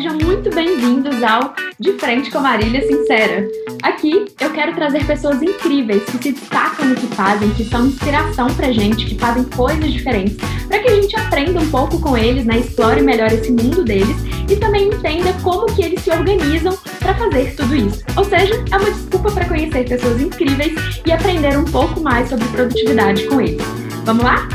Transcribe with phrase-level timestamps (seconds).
[0.00, 3.46] Sejam muito bem-vindos ao De Frente com Marília Sincera.
[3.82, 8.46] Aqui eu quero trazer pessoas incríveis que se destacam no que fazem, que são inspiração
[8.54, 12.46] pra gente, que fazem coisas diferentes, para que a gente aprenda um pouco com eles,
[12.46, 12.60] né?
[12.60, 14.16] Explore melhor esse mundo deles
[14.50, 18.02] e também entenda como que eles se organizam para fazer tudo isso.
[18.16, 22.48] Ou seja, é uma desculpa para conhecer pessoas incríveis e aprender um pouco mais sobre
[22.48, 23.62] produtividade com eles.
[24.06, 24.48] Vamos lá?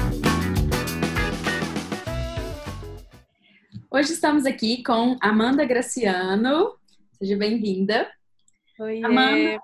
[3.96, 6.76] Hoje estamos aqui com Amanda Graciano.
[7.14, 8.12] Seja bem-vinda.
[8.78, 9.58] Oi, Amanda.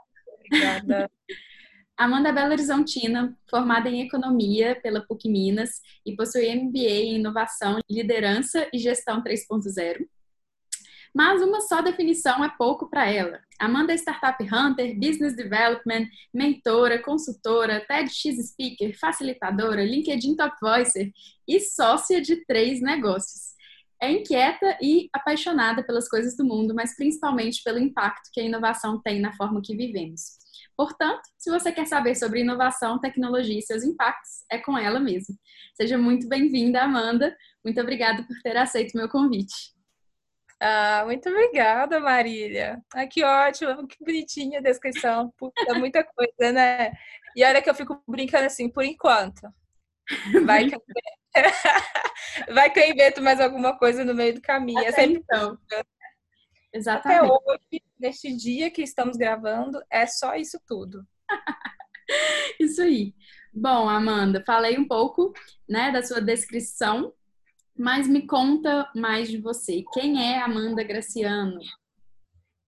[0.45, 1.11] Obrigada.
[1.99, 7.77] Amanda é Belo Horizontina, formada em Economia pela PUC Minas e possui MBA em Inovação,
[7.89, 10.07] Liderança e Gestão 3.0.
[11.13, 13.41] Mas uma só definição é pouco para ela.
[13.59, 21.11] Amanda é Startup Hunter, Business Development, mentora, consultora, TEDx Speaker, facilitadora, LinkedIn Top Voicer
[21.45, 23.50] e sócia de três negócios
[24.01, 28.99] é inquieta e apaixonada pelas coisas do mundo, mas principalmente pelo impacto que a inovação
[29.01, 30.39] tem na forma que vivemos.
[30.75, 35.35] Portanto, se você quer saber sobre inovação, tecnologia e seus impactos, é com ela mesmo.
[35.75, 37.37] Seja muito bem-vinda, Amanda.
[37.63, 39.53] Muito obrigada por ter aceito meu convite.
[40.59, 42.81] Ah, muito obrigada, Marília.
[42.93, 45.31] Ah, que ótimo, que bonitinha a descrição.
[45.37, 46.91] Puta, muita coisa, né?
[47.35, 49.41] E olha que eu fico brincando assim, por enquanto.
[50.45, 50.77] Vai que
[52.53, 54.79] Vai que eu invento mais alguma coisa no meio do caminho.
[54.79, 55.57] É Até sempre então.
[56.73, 57.19] Exatamente.
[57.19, 61.05] Até hoje, neste dia que estamos gravando, é só isso tudo.
[62.59, 63.13] isso aí.
[63.53, 65.33] Bom, Amanda, falei um pouco,
[65.67, 67.13] né, da sua descrição,
[67.77, 69.83] mas me conta mais de você.
[69.93, 71.59] Quem é Amanda Graciano?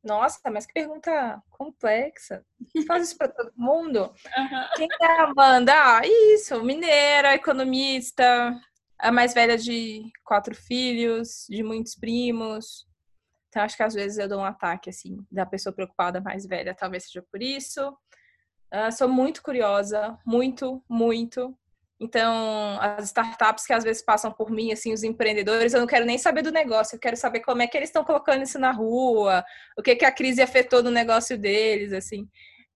[0.03, 2.45] Nossa, mas que pergunta complexa.
[2.85, 4.13] Faz isso para todo mundo?
[4.37, 4.67] Uhum.
[4.75, 5.73] Quem é a Amanda?
[5.73, 8.59] Ah, isso, mineira, economista,
[8.99, 12.85] a mais velha de quatro filhos, de muitos primos.
[13.47, 16.75] Então, acho que às vezes eu dou um ataque, assim, da pessoa preocupada mais velha,
[16.75, 17.95] talvez seja por isso.
[18.73, 21.57] Uh, sou muito curiosa, muito, muito.
[22.03, 26.05] Então, as startups que às vezes passam por mim, assim, os empreendedores, eu não quero
[26.05, 28.71] nem saber do negócio, eu quero saber como é que eles estão colocando isso na
[28.71, 29.41] rua,
[29.77, 32.27] o que que a crise afetou no negócio deles, assim.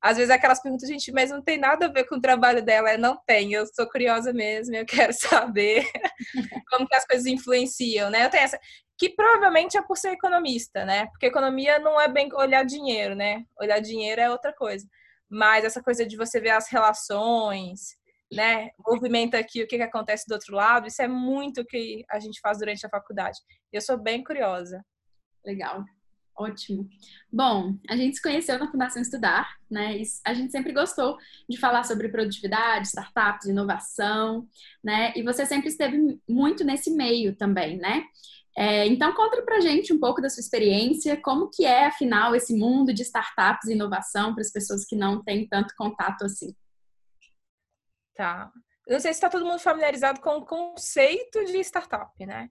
[0.01, 2.93] Às vezes aquelas perguntas, gente, mas não tem nada a ver com o trabalho dela.
[2.93, 5.85] Eu não tem, eu sou curiosa mesmo, eu quero saber
[6.69, 8.25] como que as coisas influenciam, né?
[8.25, 8.57] Eu tenho essa,
[8.97, 11.07] que provavelmente é por ser economista, né?
[11.07, 13.43] Porque economia não é bem olhar dinheiro, né?
[13.59, 14.87] Olhar dinheiro é outra coisa.
[15.29, 17.97] Mas essa coisa de você ver as relações,
[18.31, 22.03] né, movimenta aqui o que, que acontece do outro lado, isso é muito o que
[22.09, 23.39] a gente faz durante a faculdade.
[23.71, 24.83] Eu sou bem curiosa.
[25.45, 25.83] Legal.
[26.37, 26.87] Ótimo.
[27.33, 29.97] Bom, a gente se conheceu na Fundação Estudar, né?
[29.97, 31.17] E a gente sempre gostou
[31.49, 34.47] de falar sobre produtividade, startups, inovação,
[34.83, 35.11] né?
[35.15, 38.03] E você sempre esteve muito nesse meio também, né?
[38.55, 42.55] É, então conta pra gente um pouco da sua experiência, como que é, afinal, esse
[42.55, 46.55] mundo de startups e inovação para as pessoas que não têm tanto contato assim.
[48.17, 48.51] Tá.
[48.87, 52.49] Eu não sei se está todo mundo familiarizado com o conceito de startup, né?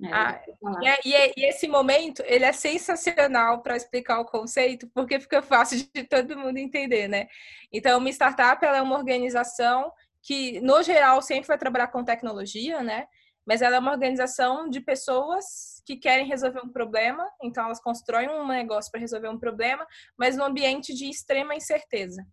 [0.00, 0.40] É, ah,
[0.80, 5.18] e, é, e, é, e, esse momento ele é sensacional para explicar o conceito, porque
[5.18, 7.26] fica fácil de todo mundo entender, né?
[7.72, 9.92] Então, uma startup ela é uma organização
[10.22, 13.06] que, no geral, sempre vai trabalhar com tecnologia, né?
[13.44, 18.28] Mas ela é uma organização de pessoas que querem resolver um problema, então elas constroem
[18.28, 19.84] um negócio para resolver um problema,
[20.16, 22.24] mas num ambiente de extrema incerteza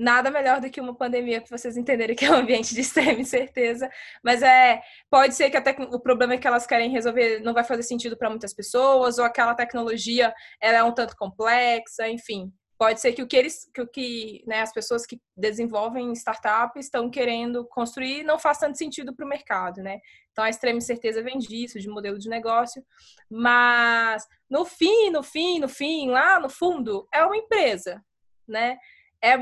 [0.00, 3.20] nada melhor do que uma pandemia para vocês entenderem que é um ambiente de extrema
[3.20, 3.88] incerteza.
[4.24, 4.80] Mas é,
[5.10, 8.30] pode ser que até o problema que elas querem resolver não vai fazer sentido para
[8.30, 12.50] muitas pessoas, ou aquela tecnologia ela é um tanto complexa, enfim.
[12.78, 16.86] Pode ser que o que eles, que o que né, as pessoas que desenvolvem startups
[16.86, 20.00] estão querendo construir não faz tanto sentido para o mercado, né?
[20.32, 22.82] Então a extrema incerteza vem disso, de modelo de negócio.
[23.30, 28.02] Mas no fim, no fim, no fim, lá no fundo, é uma empresa,
[28.48, 28.78] né?
[29.20, 29.36] É,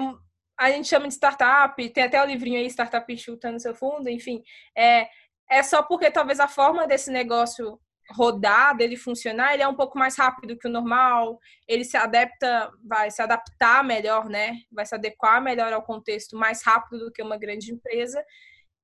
[0.59, 4.43] a gente chama de startup, tem até o livrinho aí, Startup Chutando Seu Fundo, enfim.
[4.77, 5.09] É,
[5.49, 7.81] é só porque talvez a forma desse negócio
[8.11, 12.71] rodar, dele funcionar, ele é um pouco mais rápido que o normal, ele se adapta,
[12.83, 14.57] vai se adaptar melhor, né?
[14.73, 18.25] Vai se adequar melhor ao contexto mais rápido do que uma grande empresa.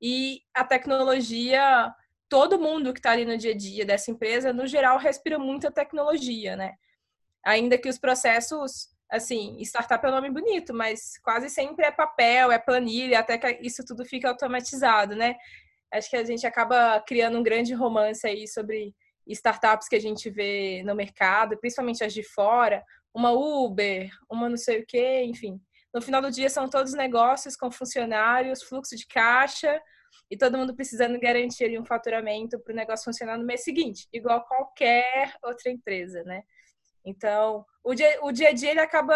[0.00, 1.92] E a tecnologia,
[2.28, 5.72] todo mundo que está ali no dia a dia dessa empresa, no geral, respira muita
[5.72, 6.74] tecnologia, né?
[7.44, 12.50] Ainda que os processos assim, startup é um nome bonito, mas quase sempre é papel,
[12.50, 15.36] é planilha, até que isso tudo fica automatizado, né?
[15.92, 18.94] Acho que a gente acaba criando um grande romance aí sobre
[19.26, 22.82] startups que a gente vê no mercado, principalmente as de fora,
[23.14, 25.60] uma Uber, uma não sei o quê, enfim.
[25.92, 29.80] No final do dia são todos negócios com funcionários, fluxo de caixa
[30.28, 34.44] e todo mundo precisando garantir um faturamento para o negócio funcionar no mês seguinte, igual
[34.44, 36.42] qualquer outra empresa, né?
[37.04, 39.14] Então, o dia, o dia a dia ele acaba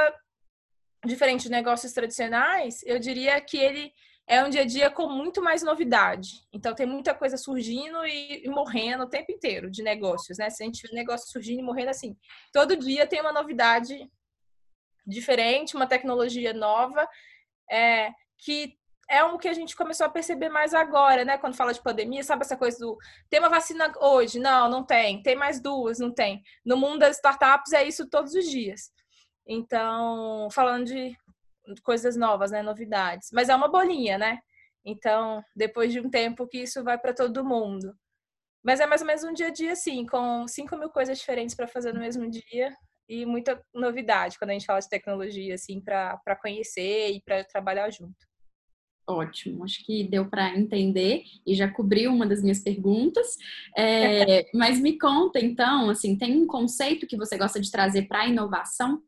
[1.05, 3.93] diferente de negócios tradicionais, eu diria que ele
[4.27, 6.47] é um dia a dia com muito mais novidade.
[6.53, 10.51] Então, tem muita coisa surgindo e, e morrendo o tempo inteiro de negócios, né?
[10.51, 12.15] Se a gente vê negócio surgindo e morrendo assim,
[12.53, 13.97] todo dia tem uma novidade
[15.07, 17.09] diferente, uma tecnologia nova,
[17.71, 18.77] é, que
[19.11, 21.39] é o que a gente começou a perceber mais agora, né?
[21.39, 22.97] Quando fala de pandemia, sabe essa coisa do
[23.31, 24.39] tem uma vacina hoje?
[24.39, 25.23] Não, não tem.
[25.23, 25.99] Tem mais duas?
[25.99, 26.43] Não tem.
[26.65, 28.93] No mundo das startups é isso todos os dias.
[29.47, 31.17] Então, falando de
[31.83, 32.63] coisas novas, né?
[32.63, 33.31] Novidades.
[33.33, 34.39] Mas é uma bolinha, né?
[34.85, 37.95] Então, depois de um tempo que isso vai para todo mundo.
[38.63, 41.55] Mas é mais ou menos um dia a dia, assim, com 5 mil coisas diferentes
[41.55, 42.75] para fazer no mesmo dia
[43.09, 47.91] e muita novidade quando a gente fala de tecnologia, assim, para conhecer e para trabalhar
[47.91, 48.28] junto.
[49.09, 53.39] Ótimo, acho que deu para entender e já cobriu uma das minhas perguntas.
[53.75, 58.21] É, mas me conta, então, assim, tem um conceito que você gosta de trazer para
[58.21, 59.03] a inovação?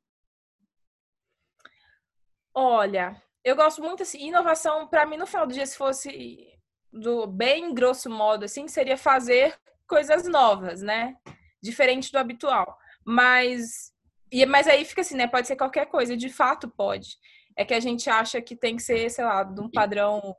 [2.54, 6.48] Olha, eu gosto muito assim, inovação para mim no final do dia se fosse
[6.90, 9.54] do bem grosso modo assim, seria fazer
[9.86, 11.14] coisas novas, né?
[11.62, 12.78] Diferente do habitual.
[13.04, 13.92] Mas
[14.32, 15.26] e mas aí fica assim, né?
[15.26, 17.18] Pode ser qualquer coisa, de fato pode.
[17.60, 20.34] É que a gente acha que tem que ser, sei lá, de um padrão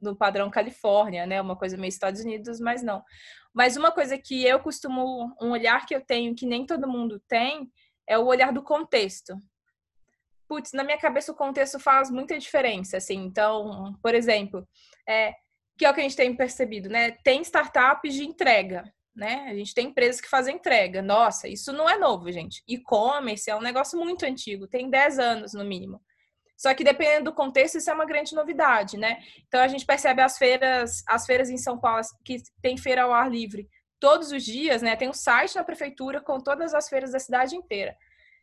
[0.00, 1.40] do padrão Califórnia, né?
[1.40, 3.00] Uma coisa meio Estados Unidos, mas não.
[3.54, 7.22] Mas uma coisa que eu costumo, um olhar que eu tenho que nem todo mundo
[7.28, 7.70] tem,
[8.08, 9.36] é o olhar do contexto.
[10.48, 13.24] Putz, na minha cabeça o contexto faz muita diferença, assim.
[13.24, 14.66] Então, por exemplo,
[15.08, 15.34] é,
[15.76, 17.12] que é o que a gente tem percebido, né?
[17.22, 18.82] Tem startups de entrega,
[19.14, 19.46] né?
[19.48, 21.02] A gente tem empresas que fazem entrega.
[21.02, 22.64] Nossa, isso não é novo, gente.
[22.66, 26.02] E-commerce é um negócio muito antigo, tem 10 anos no mínimo.
[26.58, 29.22] Só que dependendo do contexto, isso é uma grande novidade, né?
[29.46, 33.12] Então a gente percebe as feiras, as feiras em São Paulo que tem feira ao
[33.12, 33.68] ar livre
[34.00, 34.96] todos os dias, né?
[34.96, 37.96] Tem um site da prefeitura com todas as feiras da cidade inteira.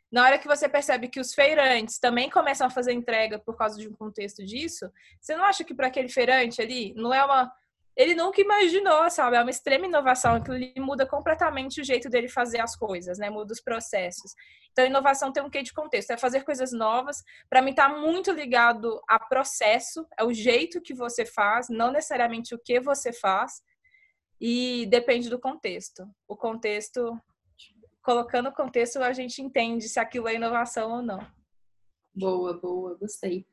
[0.09, 3.77] Na hora que você percebe que os feirantes também começam a fazer entrega por causa
[3.77, 4.89] de um contexto disso,
[5.19, 7.51] você não acha que para aquele feirante ali não é uma
[7.95, 9.37] ele nunca imaginou, sabe?
[9.37, 13.29] É uma extrema inovação, que ele muda completamente o jeito dele fazer as coisas, né?
[13.29, 14.33] Muda os processos.
[14.71, 17.23] Então, inovação tem um quê de contexto, é fazer coisas novas.
[17.49, 22.53] Para mim, está muito ligado a processo, é o jeito que você faz, não necessariamente
[22.53, 23.61] o que você faz,
[24.41, 26.05] e depende do contexto.
[26.27, 27.17] O contexto,
[28.01, 31.25] colocando o contexto, a gente entende se aquilo é inovação ou não.
[32.13, 33.45] Boa, boa, gostei.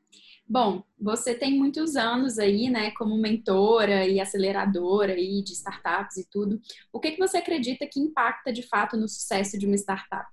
[0.45, 6.29] Bom, você tem muitos anos aí, né, como mentora e aceleradora aí de startups e
[6.29, 6.61] tudo.
[6.91, 10.29] O que, que você acredita que impacta de fato no sucesso de uma startup?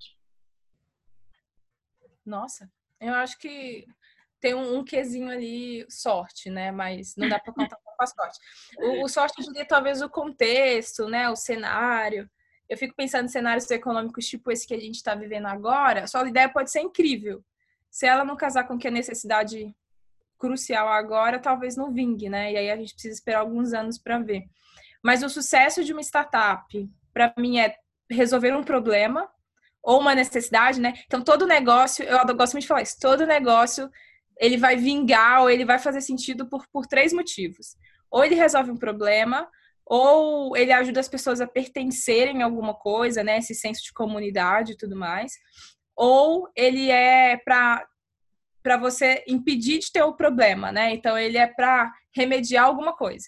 [2.27, 2.71] Nossa,
[3.01, 3.87] eu acho que
[4.41, 6.73] tem um, um quesinho ali, sorte, né?
[6.73, 8.39] Mas não dá para contar com a sorte.
[8.79, 11.29] O, o sorte, diria, talvez o contexto, né?
[11.29, 12.29] O cenário.
[12.69, 16.05] Eu fico pensando em cenários econômicos tipo esse que a gente está vivendo agora.
[16.05, 17.45] A sua ideia pode ser incrível.
[17.91, 19.75] Se ela não casar com o que a necessidade
[20.41, 22.53] crucial agora, talvez não vingue, né?
[22.53, 24.45] E aí a gente precisa esperar alguns anos para ver.
[25.03, 26.67] Mas o sucesso de uma startup,
[27.13, 27.77] para mim, é
[28.11, 29.29] resolver um problema
[29.83, 30.95] ou uma necessidade, né?
[31.07, 33.89] Então, todo negócio, eu gosto muito de falar isso, todo negócio
[34.39, 37.77] ele vai vingar ou ele vai fazer sentido por, por três motivos.
[38.11, 39.47] Ou ele resolve um problema,
[39.85, 43.39] ou ele ajuda as pessoas a pertencerem a alguma coisa, né?
[43.39, 45.33] Esse senso de comunidade e tudo mais.
[45.95, 47.87] Ou ele é para
[48.63, 50.93] para você impedir de ter o problema, né?
[50.93, 53.27] Então ele é para remediar alguma coisa.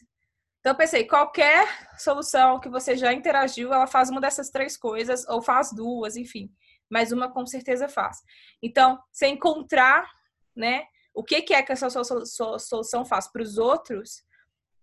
[0.60, 1.66] Então eu pensei, qualquer
[1.98, 6.50] solução que você já interagiu, ela faz uma dessas três coisas ou faz duas, enfim.
[6.90, 8.18] Mas uma com certeza faz.
[8.62, 10.08] Então, você encontrar,
[10.54, 10.84] né,
[11.14, 14.22] o que que é que essa solução faz para os outros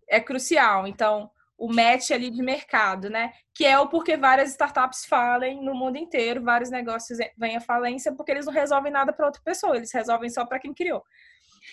[0.10, 0.86] é crucial.
[0.86, 1.30] Então,
[1.60, 3.34] o match ali de mercado, né?
[3.54, 8.16] Que é o porquê várias startups falem no mundo inteiro, vários negócios vêm à falência,
[8.16, 11.04] porque eles não resolvem nada para outra pessoa, eles resolvem só para quem criou.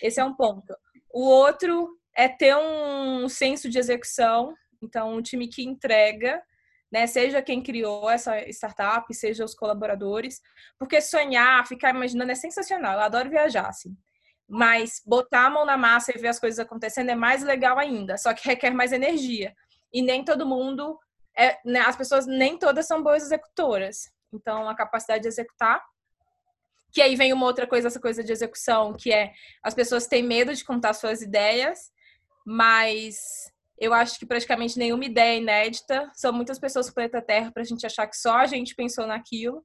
[0.03, 0.75] Esse é um ponto.
[1.09, 4.53] O outro é ter um senso de execução,
[4.83, 6.43] então um time que entrega,
[6.91, 7.07] né?
[7.07, 10.41] Seja quem criou essa startup, seja os colaboradores,
[10.77, 12.95] porque sonhar, ficar imaginando é sensacional.
[12.95, 13.95] Eu adoro viajar, assim.
[14.49, 18.17] Mas botar a mão na massa e ver as coisas acontecendo é mais legal ainda,
[18.17, 19.55] só que requer mais energia
[19.93, 20.97] e nem todo mundo,
[21.37, 24.09] é, né, as pessoas nem todas são boas executoras.
[24.33, 25.83] Então, a capacidade de executar.
[26.91, 30.23] Que aí vem uma outra coisa, essa coisa de execução, que é as pessoas têm
[30.23, 31.91] medo de contar suas ideias,
[32.45, 33.17] mas
[33.77, 36.09] eu acho que praticamente nenhuma ideia é inédita.
[36.15, 39.05] São muitas pessoas no planeta Terra para a gente achar que só a gente pensou
[39.05, 39.63] naquilo,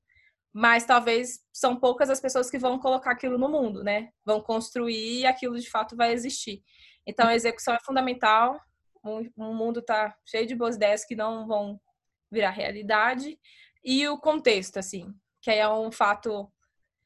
[0.52, 4.10] mas talvez são poucas as pessoas que vão colocar aquilo no mundo, né?
[4.24, 6.62] Vão construir e aquilo de fato vai existir.
[7.06, 8.60] Então a execução é fundamental
[9.02, 11.80] o mundo está cheio de boas ideias que não vão
[12.30, 13.38] virar realidade.
[13.84, 16.50] E o contexto, assim, que é um fato.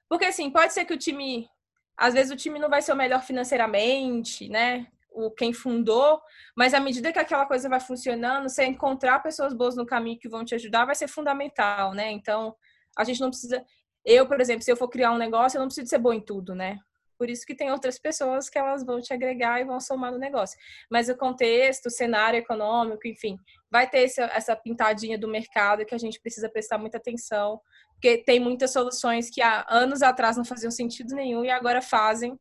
[0.08, 1.48] Porque, assim, pode ser que o time.
[1.96, 4.86] Às vezes o time não vai ser o melhor financeiramente, né?
[5.10, 6.20] O quem fundou,
[6.54, 10.28] mas à medida que aquela coisa vai funcionando, você encontrar pessoas boas no caminho que
[10.28, 12.10] vão te ajudar vai ser fundamental, né?
[12.10, 12.54] Então,
[12.98, 13.64] a gente não precisa.
[14.04, 16.20] Eu, por exemplo, se eu for criar um negócio, eu não preciso ser bom em
[16.20, 16.78] tudo, né?
[17.18, 20.18] Por isso que tem outras pessoas que elas vão te agregar e vão somar no
[20.18, 20.58] negócio.
[20.90, 23.38] Mas o contexto, o cenário econômico, enfim,
[23.70, 27.60] vai ter essa pintadinha do mercado que a gente precisa prestar muita atenção,
[27.92, 32.38] porque tem muitas soluções que há anos atrás não faziam sentido nenhum e agora fazem.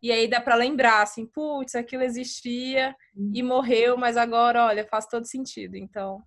[0.00, 2.94] E aí dá para lembrar assim, putz, aquilo existia
[3.34, 5.76] e morreu, mas agora, olha, faz todo sentido.
[5.76, 6.22] Então,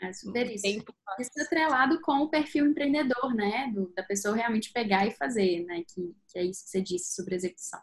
[0.00, 0.66] é super isso.
[0.66, 3.70] Isso é atrelado com o perfil empreendedor, né?
[3.72, 5.82] Do, da pessoa realmente pegar e fazer, né?
[5.88, 7.80] Que, que é isso que você disse sobre execução.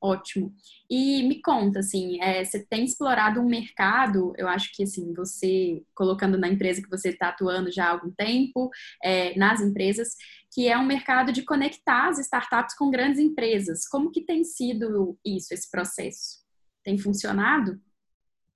[0.00, 0.54] Ótimo.
[0.88, 5.82] E me conta, assim, é, você tem explorado um mercado, eu acho que, assim, você,
[5.92, 8.70] colocando na empresa que você está atuando já há algum tempo,
[9.02, 10.14] é, nas empresas,
[10.52, 13.88] que é um mercado de conectar as startups com grandes empresas.
[13.88, 16.44] Como que tem sido isso, esse processo?
[16.84, 17.80] Tem funcionado?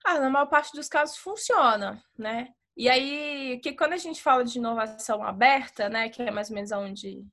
[0.05, 2.49] Ah, na maior parte dos casos funciona, né?
[2.77, 6.55] E aí, que quando a gente fala de inovação aberta, né, que é mais ou
[6.55, 7.25] menos onde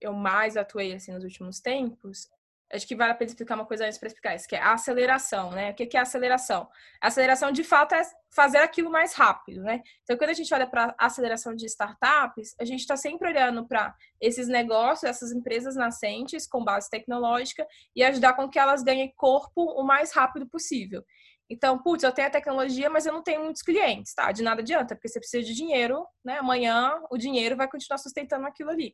[0.00, 2.28] eu mais atuei assim nos últimos tempos,
[2.72, 4.72] acho que vale a pena explicar uma coisa antes para explicar isso, que é a
[4.72, 5.70] aceleração, né?
[5.70, 6.68] O que é aceleração?
[7.00, 8.02] A aceleração, de fato, é
[8.34, 9.82] fazer aquilo mais rápido, né?
[10.02, 13.94] Então, quando a gente olha para aceleração de startups, a gente está sempre olhando para
[14.20, 19.62] esses negócios, essas empresas nascentes com base tecnológica e ajudar com que elas ganhem corpo
[19.62, 21.04] o mais rápido possível.
[21.48, 24.32] Então, putz, eu tenho a tecnologia, mas eu não tenho muitos clientes, tá?
[24.32, 26.38] De nada adianta, porque você precisa de dinheiro, né?
[26.38, 28.92] Amanhã o dinheiro vai continuar sustentando aquilo ali.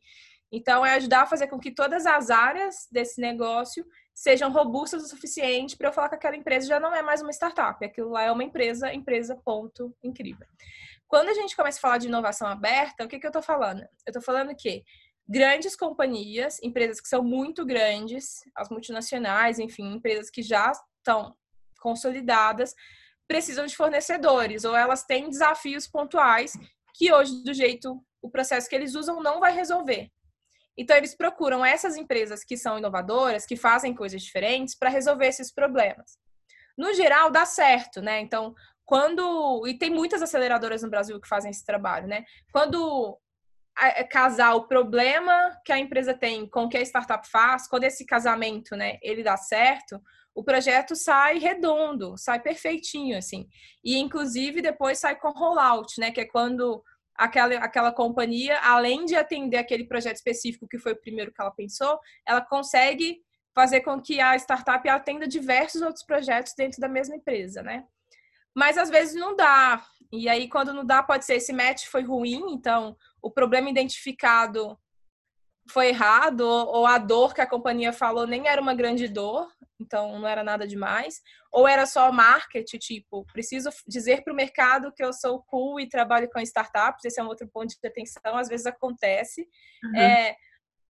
[0.51, 3.83] Então, é ajudar a fazer com que todas as áreas desse negócio
[4.13, 7.31] sejam robustas o suficiente para eu falar que aquela empresa já não é mais uma
[7.31, 10.45] startup, aquilo lá é uma empresa, empresa, ponto, incrível.
[11.07, 13.81] Quando a gente começa a falar de inovação aberta, o que, que eu estou falando?
[13.81, 14.83] Eu estou falando que
[15.27, 21.35] grandes companhias, empresas que são muito grandes, as multinacionais, enfim, empresas que já estão
[21.83, 22.73] consolidadas
[23.27, 26.53] precisam de fornecedores ou elas têm desafios pontuais
[26.95, 30.09] que hoje do jeito o processo que eles usam não vai resolver.
[30.77, 35.53] Então eles procuram essas empresas que são inovadoras, que fazem coisas diferentes para resolver esses
[35.53, 36.17] problemas.
[36.77, 38.21] No geral dá certo, né?
[38.21, 42.23] Então, quando e tem muitas aceleradoras no Brasil que fazem esse trabalho, né?
[42.51, 43.19] Quando
[43.77, 45.33] é, casar o problema
[45.65, 49.23] que a empresa tem com o que a startup faz, quando esse casamento, né, ele
[49.23, 50.01] dá certo,
[50.35, 53.47] o projeto sai redondo, sai perfeitinho, assim.
[53.83, 56.11] E, inclusive, depois sai com rollout, né?
[56.11, 56.83] Que é quando
[57.15, 61.51] aquela, aquela companhia, além de atender aquele projeto específico que foi o primeiro que ela
[61.51, 63.21] pensou, ela consegue
[63.53, 67.85] fazer com que a startup atenda diversos outros projetos dentro da mesma empresa, né?
[68.55, 69.85] Mas às vezes não dá.
[70.11, 74.77] E aí, quando não dá, pode ser esse match foi ruim, então o problema identificado
[75.69, 79.47] foi errado, ou a dor que a companhia falou nem era uma grande dor,
[79.79, 84.91] então não era nada demais, ou era só marketing, tipo, preciso dizer para o mercado
[84.91, 88.37] que eu sou cool e trabalho com startups, esse é um outro ponto de atenção,
[88.37, 89.47] às vezes acontece.
[89.83, 89.95] Uhum.
[89.95, 90.35] É,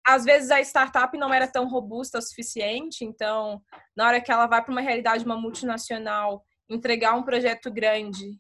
[0.06, 3.62] às vezes a startup não era tão robusta o suficiente, então,
[3.96, 8.38] na hora que ela vai para uma realidade, uma multinacional, entregar um projeto grande,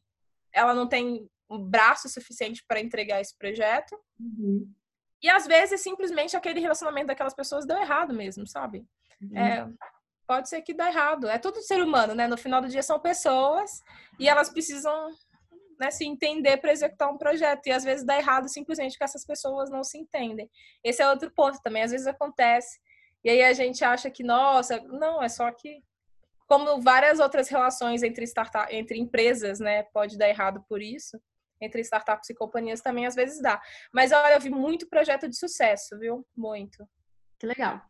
[0.52, 3.96] ela não tem um braço suficiente para entregar esse projeto.
[4.18, 4.72] Uhum.
[5.22, 8.84] E às vezes simplesmente aquele relacionamento daquelas pessoas deu errado mesmo, sabe?
[9.20, 9.38] Uhum.
[9.38, 9.68] É,
[10.26, 11.28] pode ser que dê errado.
[11.28, 12.26] É tudo ser humano, né?
[12.26, 13.80] No final do dia são pessoas
[14.18, 15.10] e elas precisam
[15.78, 17.66] né, se entender para executar um projeto.
[17.68, 20.50] E às vezes dá errado simplesmente porque essas pessoas não se entendem.
[20.82, 21.84] Esse é outro ponto também.
[21.84, 22.80] Às vezes acontece.
[23.24, 25.82] E aí a gente acha que, nossa, não, é só que.
[26.48, 29.84] Como várias outras relações entre, startup, entre empresas, né?
[29.84, 31.18] Pode dar errado por isso
[31.62, 33.60] entre startups e companhias também às vezes dá.
[33.92, 36.26] Mas olha, eu vi muito projeto de sucesso, viu?
[36.36, 36.86] Muito.
[37.38, 37.80] Que legal.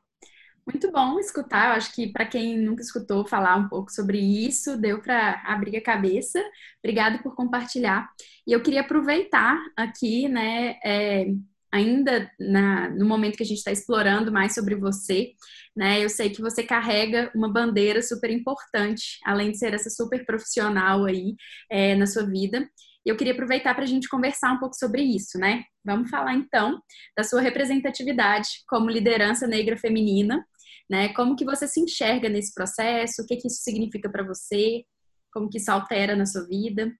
[0.65, 1.71] Muito bom escutar.
[1.71, 5.77] Eu acho que para quem nunca escutou falar um pouco sobre isso, deu para abrir
[5.77, 6.41] a cabeça.
[6.79, 8.09] Obrigado por compartilhar.
[8.47, 11.27] E eu queria aproveitar aqui, né, é,
[11.73, 15.33] ainda na, no momento que a gente está explorando mais sobre você,
[15.75, 16.05] né?
[16.05, 21.07] Eu sei que você carrega uma bandeira super importante, além de ser essa super profissional
[21.07, 21.35] aí
[21.71, 22.69] é, na sua vida.
[23.05, 25.65] E eu queria aproveitar para a gente conversar um pouco sobre isso, né?
[25.85, 26.81] Vamos falar então
[27.17, 30.47] da sua representatividade como liderança negra feminina,
[30.89, 31.13] né?
[31.15, 33.23] Como que você se enxerga nesse processo?
[33.23, 34.85] O que que isso significa para você?
[35.33, 36.93] Como que isso altera na sua vida?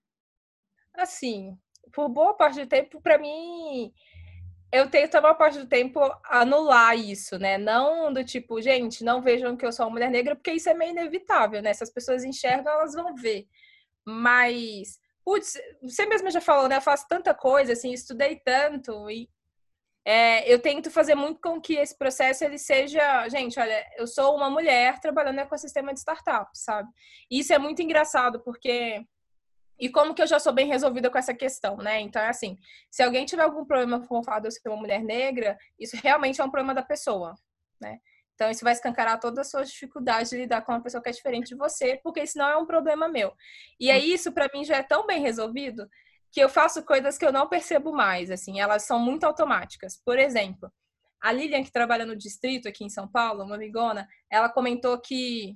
[0.95, 1.57] Assim,
[1.93, 3.91] por boa parte do tempo, para mim,
[4.71, 7.59] eu tento a maior parte do tempo anular isso, né?
[7.59, 10.73] Não do tipo, gente, não vejam que eu sou uma mulher negra, porque isso é
[10.73, 11.73] meio inevitável, né?
[11.73, 13.47] Se as pessoas enxergam, elas vão ver.
[14.03, 16.77] Mas, putz, você mesma já falou, né?
[16.77, 19.29] Eu faço tanta coisa, assim, estudei tanto e
[20.05, 24.35] é, eu tento fazer muito com que esse processo ele seja, gente, olha, eu sou
[24.35, 26.89] uma mulher trabalhando no ecossistema de startups, sabe?
[27.31, 29.05] E isso é muito engraçado porque
[29.79, 31.99] e como que eu já sou bem resolvida com essa questão, né?
[32.01, 32.57] Então é assim,
[32.91, 35.97] se alguém tiver algum problema com o fato de eu ser uma mulher negra, isso
[36.01, 37.35] realmente é um problema da pessoa,
[37.81, 37.99] né?
[38.35, 41.11] Então, isso vai escancarar todas as suas dificuldades de lidar com uma pessoa que é
[41.11, 43.33] diferente de você, porque isso não é um problema meu.
[43.79, 45.87] E aí, isso para mim já é tão bem resolvido
[46.31, 50.01] que eu faço coisas que eu não percebo mais, assim, elas são muito automáticas.
[50.03, 50.71] Por exemplo,
[51.21, 55.55] a Lilian, que trabalha no distrito aqui em São Paulo, uma amigona, ela comentou que.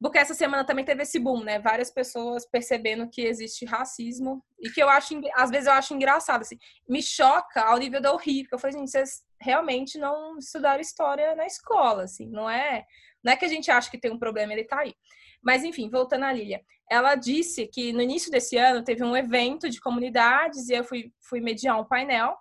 [0.00, 1.60] Porque essa semana também teve esse boom, né?
[1.60, 6.42] Várias pessoas percebendo que existe racismo e que eu acho, às vezes eu acho engraçado,
[6.42, 8.50] assim, me choca ao nível da horrível.
[8.52, 12.84] Eu falei, gente, vocês realmente não estudaram história na escola, assim, não é,
[13.22, 14.94] não é que a gente acha que tem um problema, ele tá aí.
[15.42, 19.68] Mas enfim, voltando à Lilia, ela disse que no início desse ano teve um evento
[19.68, 22.36] de comunidades e eu fui, fui mediar um painel.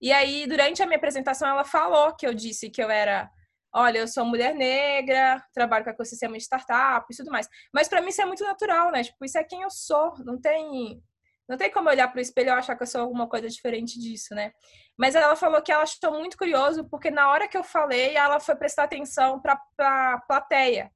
[0.00, 3.30] E aí, durante a minha apresentação, ela falou que eu disse que eu era
[3.74, 7.48] olha, eu sou mulher negra, trabalho com ecossistema de startup e tudo mais.
[7.72, 9.02] Mas para mim isso é muito natural, né?
[9.02, 10.14] Tipo, isso é quem eu sou.
[10.24, 11.02] Não tem
[11.48, 13.98] não tem como olhar para o espelho e achar que eu sou alguma coisa diferente
[13.98, 14.52] disso, né?
[14.96, 18.38] Mas ela falou que ela achou muito curioso, porque na hora que eu falei, ela
[18.40, 20.90] foi prestar atenção para a plateia.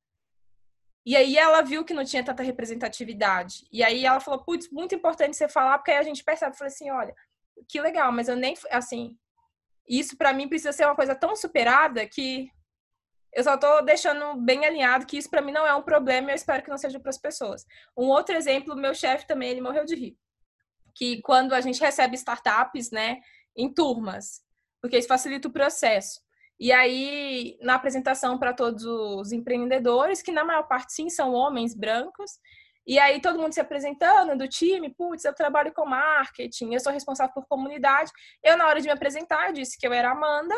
[1.04, 3.66] E aí ela viu que não tinha tanta representatividade.
[3.70, 6.56] E aí ela falou, putz, muito importante você falar, porque aí a gente percebe.
[6.56, 7.14] Falei assim, olha,
[7.68, 9.16] que legal, mas eu nem, assim,
[9.88, 12.50] isso para mim precisa ser uma coisa tão superada que
[13.36, 16.32] eu só tô deixando bem alinhado que isso para mim não é um problema e
[16.32, 17.64] eu espero que não seja para as pessoas.
[17.96, 20.16] Um outro exemplo, meu chefe também, ele morreu de rir
[20.96, 23.20] que quando a gente recebe startups, né,
[23.54, 24.42] em turmas,
[24.80, 26.20] porque isso facilita o processo.
[26.58, 31.74] E aí, na apresentação para todos os empreendedores, que na maior parte sim são homens
[31.74, 32.38] brancos,
[32.86, 36.92] e aí todo mundo se apresentando do time, putz, eu trabalho com marketing, eu sou
[36.92, 38.10] responsável por comunidade.
[38.42, 40.54] Eu, na hora de me apresentar, eu disse que eu era Amanda,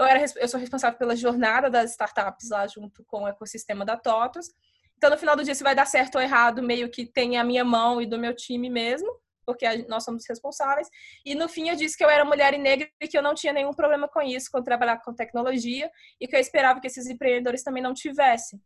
[0.00, 3.96] eu, era, eu sou responsável pela jornada das startups lá junto com o ecossistema da
[3.96, 4.48] TOTOS.
[4.96, 7.44] Então, no final do dia, se vai dar certo ou errado, meio que tem a
[7.44, 9.10] minha mão e do meu time mesmo
[9.50, 10.88] porque nós somos responsáveis.
[11.24, 13.34] E no fim eu disse que eu era mulher e negra e que eu não
[13.34, 17.08] tinha nenhum problema com isso, com trabalhar com tecnologia e que eu esperava que esses
[17.08, 18.60] empreendedores também não tivessem.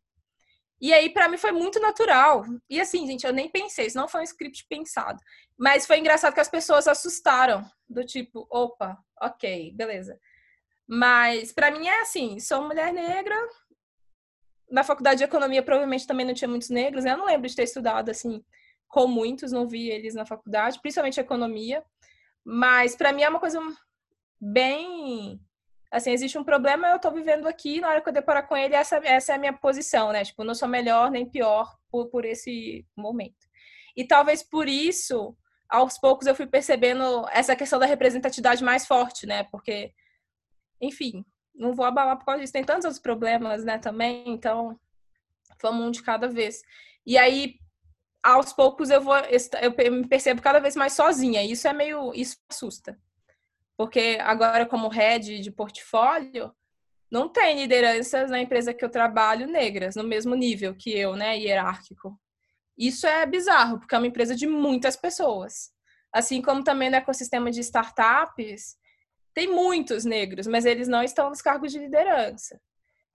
[0.80, 2.44] E aí, para mim, foi muito natural.
[2.68, 5.18] E assim, gente, eu nem pensei, isso não foi um script pensado.
[5.56, 10.18] Mas foi engraçado que as pessoas assustaram, do tipo, opa, ok, beleza.
[10.86, 13.36] Mas para mim é assim, sou mulher negra.
[14.70, 17.12] Na faculdade de economia provavelmente também não tinha muitos negros, né?
[17.12, 18.42] Eu não lembro de ter estudado assim
[18.88, 21.84] com muitos, não vi eles na faculdade, principalmente economia.
[22.44, 23.60] Mas para mim é uma coisa
[24.40, 25.40] bem
[25.94, 28.74] assim, existe um problema, eu estou vivendo aqui, na hora que eu deparar com ele,
[28.74, 30.24] essa, essa é a minha posição, né?
[30.24, 33.46] Tipo, não sou melhor nem pior por, por esse momento.
[33.96, 35.36] E talvez por isso,
[35.68, 39.44] aos poucos, eu fui percebendo essa questão da representatividade mais forte, né?
[39.44, 39.92] Porque,
[40.80, 42.52] enfim, não vou abalar por causa disso.
[42.52, 44.78] Tem tantos outros problemas, né, também, então
[45.62, 46.62] vamos um de cada vez.
[47.06, 47.56] E aí,
[48.22, 51.44] aos poucos eu vou eu me percebo cada vez mais sozinha.
[51.44, 52.98] Isso é meio isso assusta.
[53.76, 56.54] Porque agora como head de portfólio,
[57.10, 61.38] não tem lideranças na empresa que eu trabalho negras no mesmo nível que eu, né,
[61.38, 62.18] hierárquico.
[62.76, 65.70] Isso é bizarro, porque é uma empresa de muitas pessoas.
[66.12, 68.76] Assim como também no ecossistema de startups,
[69.34, 72.60] tem muitos negros, mas eles não estão nos cargos de liderança.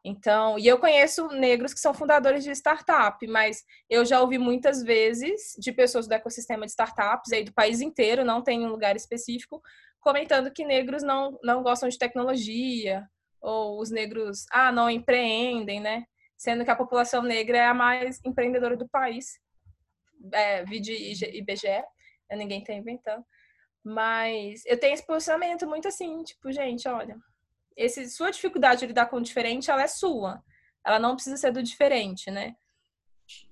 [0.03, 4.82] Então, e eu conheço negros que são fundadores de startup, mas eu já ouvi muitas
[4.82, 8.95] vezes de pessoas do ecossistema de startups aí do país inteiro, não tem um lugar
[8.95, 9.62] específico,
[9.99, 13.05] comentando que negros não, não gostam de tecnologia,
[13.41, 16.05] ou os negros, ah, não empreendem, né?
[16.38, 19.39] Sendo que a população negra é a mais empreendedora do país.
[20.34, 21.84] É, vídeo IBGE,
[22.32, 23.23] ninguém está inventando.
[23.83, 27.17] Mas eu tenho esse posicionamento muito assim, tipo, gente, olha,
[27.75, 30.43] esse, sua dificuldade de lidar com o diferente, ela é sua.
[30.85, 32.55] Ela não precisa ser do diferente, né?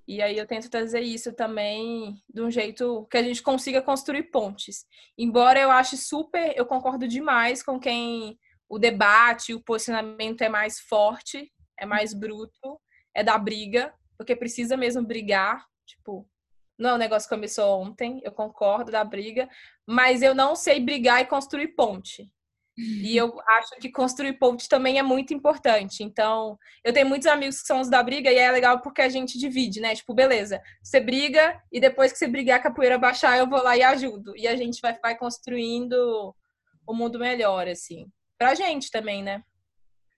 [0.08, 4.24] E aí eu tento trazer isso também de um jeito que a gente consiga construir
[4.24, 4.86] pontes.
[5.18, 10.80] Embora eu ache super, eu concordo demais com quem o debate, o posicionamento é mais
[10.80, 12.80] forte, é mais bruto,
[13.14, 16.28] é da briga, porque precisa mesmo brigar, tipo,
[16.78, 19.50] não é um negócio que começou ontem, eu concordo da briga,
[19.86, 22.30] mas eu não sei brigar e construir ponte.
[22.78, 26.04] E eu acho que construir ponte também é muito importante.
[26.04, 29.10] Então, eu tenho muitos amigos que são os da briga e é legal porque a
[29.10, 29.96] gente divide, né?
[29.96, 33.76] Tipo, beleza, você briga e depois que você brigar a capoeira baixar, eu vou lá
[33.76, 34.38] e ajudo.
[34.38, 36.36] E a gente vai, vai construindo
[36.86, 38.08] o um mundo melhor, assim.
[38.38, 39.42] Pra gente também, né?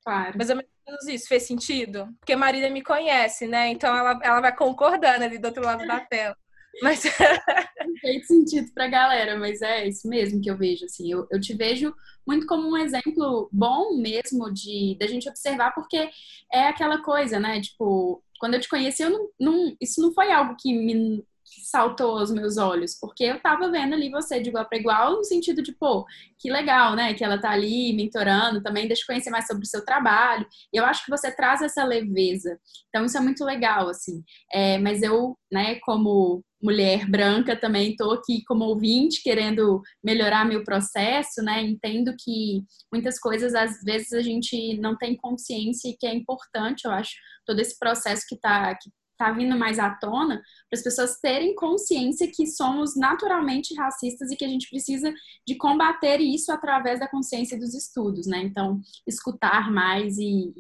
[0.03, 0.33] Claro.
[0.37, 2.09] Mas é menos isso, fez sentido?
[2.19, 3.69] Porque a Marília me conhece, né?
[3.69, 6.35] Então ela, ela vai concordando ali do outro lado da tela.
[6.81, 7.03] Mas
[8.01, 11.11] fez sentido pra galera, mas é isso mesmo que eu vejo, assim.
[11.11, 11.93] Eu, eu te vejo
[12.25, 16.09] muito como um exemplo bom mesmo de da gente observar, porque
[16.51, 17.59] é aquela coisa, né?
[17.61, 21.23] Tipo, quando eu te conheci, eu não, não isso não foi algo que me
[21.63, 25.23] saltou aos meus olhos, porque eu tava vendo ali você de igual para igual, no
[25.23, 26.05] sentido de, pô,
[26.37, 27.13] que legal, né?
[27.13, 30.45] Que ela tá ali mentorando também, deixa eu conhecer mais sobre o seu trabalho.
[30.73, 32.59] E eu acho que você traz essa leveza.
[32.89, 34.23] Então, isso é muito legal, assim.
[34.53, 40.63] É, mas eu, né, como mulher branca também estou aqui como ouvinte querendo melhorar meu
[40.63, 41.61] processo, né?
[41.63, 46.85] Entendo que muitas coisas às vezes a gente não tem consciência e que é importante,
[46.85, 47.11] eu acho,
[47.45, 51.53] todo esse processo que está que tá vindo mais à tona, para as pessoas terem
[51.53, 55.13] consciência que somos naturalmente racistas e que a gente precisa
[55.45, 58.39] de combater isso através da consciência dos estudos, né?
[58.41, 60.53] Então, escutar mais e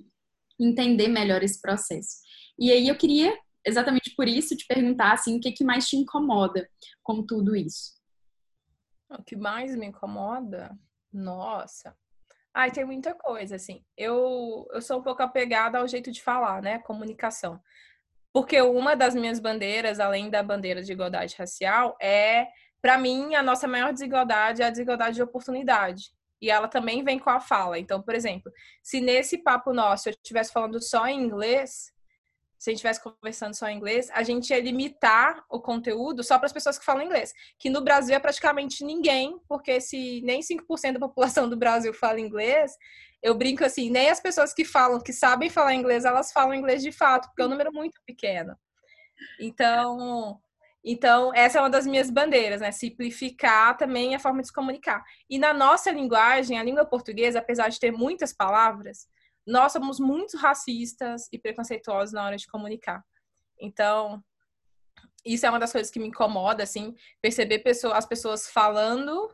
[0.59, 2.17] entender melhor esse processo.
[2.59, 3.33] E aí eu queria
[3.65, 6.69] exatamente por isso te perguntar assim, o que, que mais te incomoda
[7.01, 7.93] com tudo isso?
[9.09, 10.77] O que mais me incomoda?
[11.13, 11.95] Nossa.
[12.53, 13.85] Ai, tem muita coisa, assim.
[13.95, 16.79] Eu, eu sou um pouco apegada ao jeito de falar, né?
[16.79, 17.61] Comunicação.
[18.33, 22.47] Porque uma das minhas bandeiras, além da bandeira de igualdade racial, é,
[22.81, 26.11] para mim, a nossa maior desigualdade é a desigualdade de oportunidade.
[26.41, 27.77] E ela também vem com a fala.
[27.77, 31.91] Então, por exemplo, se nesse papo nosso eu estivesse falando só em inglês,
[32.59, 36.37] se a gente estivesse conversando só em inglês, a gente ia limitar o conteúdo só
[36.37, 37.33] para as pessoas que falam inglês.
[37.57, 42.19] Que no Brasil é praticamente ninguém, porque se nem 5% da população do Brasil fala
[42.19, 42.73] inglês,
[43.23, 46.83] eu brinco assim, nem as pessoas que falam, que sabem falar inglês, elas falam inglês
[46.83, 48.53] de fato, porque é um número muito pequeno.
[49.39, 50.37] Então,
[50.83, 52.73] então essa é uma das minhas bandeiras, né?
[52.73, 55.01] Simplificar também a forma de se comunicar.
[55.29, 59.07] E na nossa linguagem, a língua portuguesa, apesar de ter muitas palavras,
[59.49, 63.03] nós somos muito racistas e preconceituosos na hora de comunicar.
[63.59, 64.23] Então,
[65.25, 69.29] isso é uma das coisas que me incomoda, assim, perceber pessoa, as pessoas falando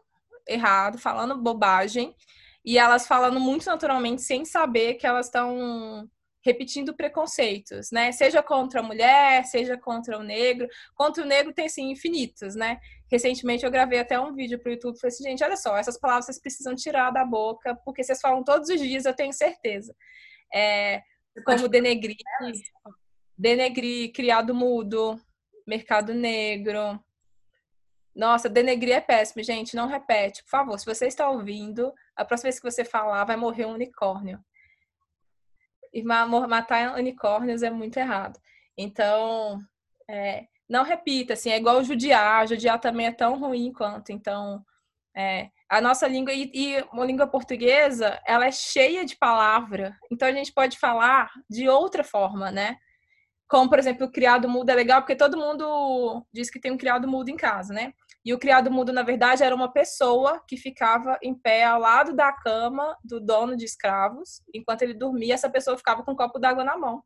[0.48, 2.16] errado, falando bobagem,
[2.64, 6.10] e elas falando muito naturalmente, sem saber que elas estão
[6.46, 8.12] repetindo preconceitos, né?
[8.12, 10.68] Seja contra a mulher, seja contra o negro.
[10.94, 12.80] Contra o negro tem, sim, infinitos, né?
[13.12, 15.76] Recentemente eu gravei até um vídeo para o YouTube e falei assim, gente, olha só,
[15.76, 19.34] essas palavras vocês precisam tirar da boca, porque vocês falam todos os dias, eu tenho
[19.34, 19.96] certeza.
[20.54, 21.02] É,
[21.44, 22.16] como denegrir,
[23.36, 25.20] denegrir, criado mudo,
[25.66, 27.04] mercado negro.
[28.16, 30.80] Nossa, denegrir é péssimo, gente, não repete, por favor.
[30.80, 34.40] Se você está ouvindo, a próxima vez que você falar, vai morrer um unicórnio.
[35.96, 38.38] E matar unicórnios é muito errado.
[38.78, 39.58] Então,
[40.10, 42.46] é, não repita, assim, é igual judiar.
[42.46, 44.12] Judiar também é tão ruim quanto.
[44.12, 44.62] Então,
[45.16, 49.98] é, a nossa língua e, e a língua portuguesa, ela é cheia de palavra.
[50.12, 52.78] Então, a gente pode falar de outra forma, né?
[53.48, 56.78] Como, por exemplo, o criado mudo é legal porque todo mundo diz que tem um
[56.78, 57.94] criado mudo em casa, né?
[58.26, 62.16] E o criado mudo, na verdade, era uma pessoa que ficava em pé ao lado
[62.16, 64.42] da cama do dono de escravos.
[64.52, 67.04] Enquanto ele dormia, essa pessoa ficava com um copo d'água na mão.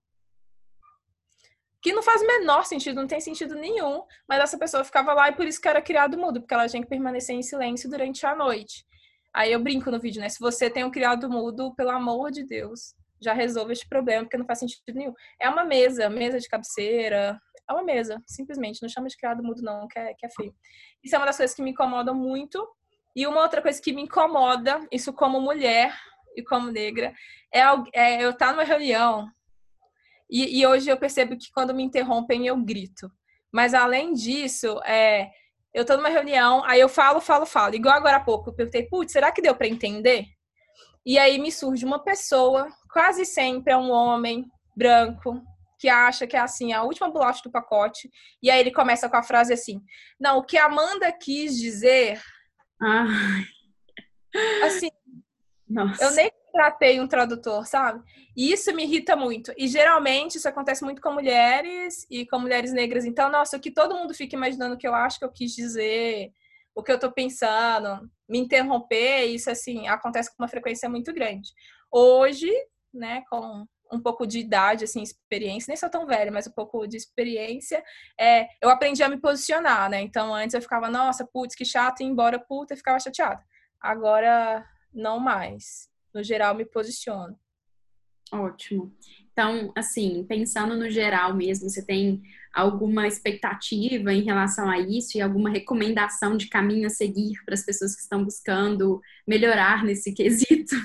[1.81, 5.29] Que não faz o menor sentido, não tem sentido nenhum, mas essa pessoa ficava lá
[5.29, 8.25] e por isso que era criado mudo, porque ela tinha que permanecer em silêncio durante
[8.25, 8.85] a noite.
[9.33, 10.29] Aí eu brinco no vídeo, né?
[10.29, 14.37] Se você tem um criado mudo, pelo amor de Deus, já resolve este problema, porque
[14.37, 15.13] não faz sentido nenhum.
[15.39, 18.81] É uma mesa, mesa de cabeceira, é uma mesa, simplesmente.
[18.81, 20.53] Não chama de criado mudo, não, que é, que é feio.
[21.03, 22.67] Isso é uma das coisas que me incomodam muito.
[23.15, 25.93] E uma outra coisa que me incomoda, isso como mulher
[26.35, 27.13] e como negra,
[27.53, 27.61] é,
[27.93, 29.29] é eu estar tá numa reunião
[30.29, 33.11] e, e, hoje eu percebo que quando me interrompem eu grito.
[33.51, 35.31] Mas além disso, é,
[35.73, 37.73] eu estou numa reunião, aí eu falo, falo, falo.
[37.73, 40.27] Igual agora há pouco, eu perguntei, putz, será que deu para entender?
[41.05, 45.41] E aí me surge uma pessoa, quase sempre é um homem branco,
[45.79, 48.09] que acha que é assim, a última bolacha do pacote.
[48.43, 49.81] E aí ele começa com a frase assim:
[50.19, 52.21] Não, o que a Amanda quis dizer.
[52.81, 53.45] Ai.
[54.63, 54.89] Assim,
[55.67, 56.03] Nossa.
[56.03, 58.03] eu nem tratei um tradutor, sabe?
[58.35, 59.53] E isso me irrita muito.
[59.57, 63.05] E geralmente isso acontece muito com mulheres e com mulheres negras.
[63.05, 66.31] Então, nossa, o que todo mundo fica imaginando que eu acho que eu quis dizer,
[66.79, 71.49] o que eu tô pensando, me interromper, isso assim, acontece com uma frequência muito grande.
[71.91, 72.51] Hoje,
[72.93, 76.87] né, com um pouco de idade, assim, experiência, nem sou tão velha, mas um pouco
[76.87, 77.83] de experiência,
[78.19, 79.99] é, eu aprendi a me posicionar, né?
[79.99, 83.43] Então, antes eu ficava, nossa, putz, que chato, e embora puta, eu ficava chateada.
[83.81, 84.63] Agora,
[84.93, 85.89] não mais.
[86.13, 87.37] No geral, me posiciono.
[88.31, 88.93] Ótimo.
[89.31, 92.21] Então, assim, pensando no geral mesmo, você tem
[92.53, 97.63] alguma expectativa em relação a isso e alguma recomendação de caminho a seguir para as
[97.63, 100.75] pessoas que estão buscando melhorar nesse quesito?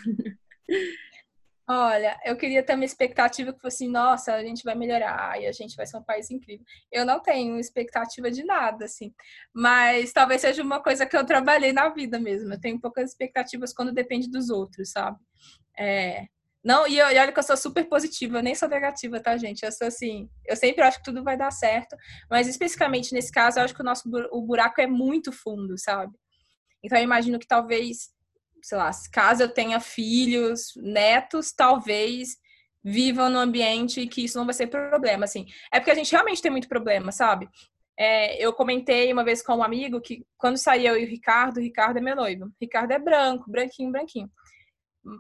[1.67, 5.53] Olha, eu queria ter uma expectativa que fosse, nossa, a gente vai melhorar e a
[5.53, 6.65] gente vai ser um país incrível.
[6.93, 9.15] Eu não tenho expectativa de nada, assim.
[9.55, 12.53] Mas talvez seja uma coisa que eu trabalhei na vida mesmo.
[12.53, 15.19] Eu tenho poucas expectativas quando depende dos outros, sabe?
[15.79, 16.27] É...
[16.65, 19.37] Não, e, eu, e olha que eu sou super positiva, eu nem sou negativa, tá,
[19.37, 19.65] gente?
[19.65, 21.95] Eu sou assim, eu sempre acho que tudo vai dar certo,
[22.31, 26.17] mas especificamente nesse caso, eu acho que o nosso o buraco é muito fundo, sabe?
[26.83, 28.15] Então eu imagino que talvez
[28.65, 32.39] sei lá, caso eu tenha filhos, netos, talvez
[32.83, 35.47] vivam no ambiente que isso não vai ser problema, assim.
[35.71, 37.47] É porque a gente realmente tem muito problema, sabe?
[37.97, 41.59] É, eu comentei uma vez com um amigo que quando saía eu e o Ricardo,
[41.59, 42.47] o Ricardo é meu noivo.
[42.47, 44.31] O Ricardo é branco, branquinho, branquinho.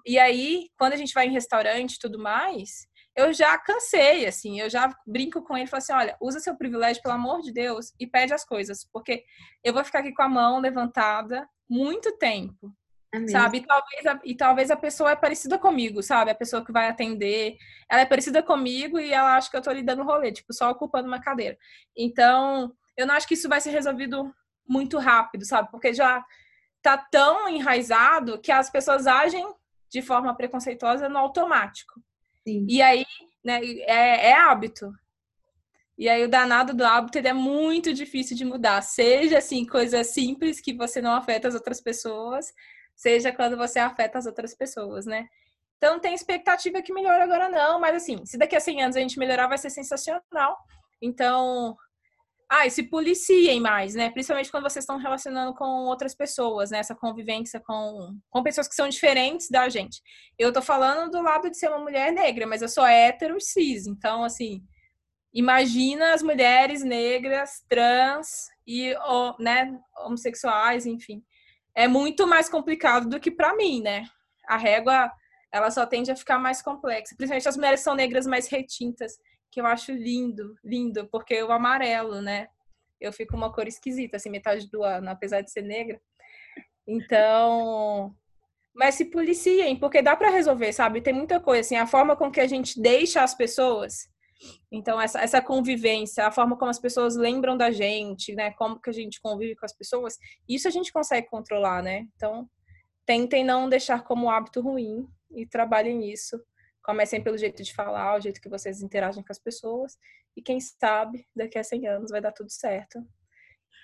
[0.06, 4.60] E aí, quando a gente vai em restaurante e tudo mais, eu já cansei, assim,
[4.60, 7.52] eu já brinco com ele e falo assim: olha, usa seu privilégio, pelo amor de
[7.52, 9.24] Deus, e pede as coisas, porque
[9.62, 12.74] eu vou ficar aqui com a mão levantada muito tempo.
[13.14, 13.58] É sabe?
[13.58, 16.32] E talvez, a, e talvez a pessoa é parecida comigo, sabe?
[16.32, 17.56] A pessoa que vai atender,
[17.88, 20.68] ela é parecida comigo e ela acha que eu tô lhe dando rolê, tipo, só
[20.70, 21.56] ocupando uma cadeira.
[21.96, 24.34] Então, eu não acho que isso vai ser resolvido
[24.68, 25.70] muito rápido, sabe?
[25.70, 26.24] Porque já
[26.82, 29.46] tá tão enraizado que as pessoas agem
[29.94, 32.02] de forma preconceituosa no automático.
[32.42, 32.66] Sim.
[32.68, 33.06] E aí,
[33.44, 34.92] né, é, é hábito.
[35.96, 38.82] E aí o danado do hábito é muito difícil de mudar.
[38.82, 42.52] Seja assim, coisa simples que você não afeta as outras pessoas,
[42.96, 45.28] seja quando você afeta as outras pessoas, né?
[45.76, 49.00] Então, tem expectativa que melhore agora não, mas assim, se daqui a 100 anos a
[49.00, 50.56] gente melhorar, vai ser sensacional.
[51.00, 51.76] Então,
[52.50, 54.10] ah, e se policiem mais, né?
[54.10, 56.78] Principalmente quando vocês estão relacionando com outras pessoas, né?
[56.78, 60.00] Essa convivência com, com pessoas que são diferentes da gente.
[60.38, 63.86] Eu tô falando do lado de ser uma mulher negra, mas eu sou hétero cis.
[63.86, 64.62] Então, assim,
[65.32, 68.94] imagina as mulheres negras, trans e
[69.38, 71.22] né, homossexuais, enfim
[71.74, 74.04] é muito mais complicado do que para mim, né?
[74.46, 75.10] A régua,
[75.52, 77.14] ela só tende a ficar mais complexa.
[77.16, 79.18] Principalmente as mulheres são negras mais retintas,
[79.54, 82.48] que eu acho lindo, lindo, porque o amarelo, né?
[83.00, 86.00] Eu fico uma cor esquisita, assim, metade do ano, apesar de ser negra.
[86.86, 88.12] Então,
[88.74, 91.00] mas se policiem, porque dá para resolver, sabe?
[91.00, 94.12] Tem muita coisa, assim, a forma com que a gente deixa as pessoas
[94.70, 98.50] então, essa, essa convivência, a forma como as pessoas lembram da gente, né?
[98.52, 102.06] Como que a gente convive com as pessoas, isso a gente consegue controlar, né?
[102.16, 102.48] Então,
[103.06, 106.40] tentem não deixar como hábito ruim e trabalhem nisso.
[106.84, 109.96] Comecem pelo jeito de falar, o jeito que vocês interagem com as pessoas.
[110.36, 113.04] E quem sabe, daqui a 100 anos vai dar tudo certo.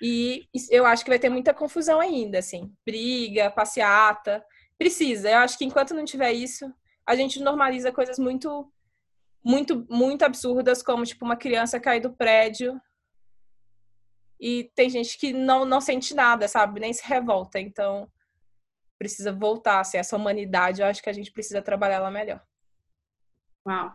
[0.03, 2.73] E eu acho que vai ter muita confusão ainda, assim.
[2.85, 4.45] Briga, passeata.
[4.79, 5.31] Precisa.
[5.31, 6.73] Eu acho que enquanto não tiver isso,
[7.07, 8.71] a gente normaliza coisas muito
[9.43, 12.79] muito, muito absurdas, como tipo uma criança cair do prédio
[14.41, 16.81] e tem gente que não, não sente nada, sabe?
[16.81, 17.61] Nem se revolta.
[17.61, 18.11] Então,
[18.99, 19.81] precisa voltar.
[19.81, 22.43] Assim, essa humanidade, eu acho que a gente precisa trabalhar ela melhor.
[23.67, 23.93] Uau!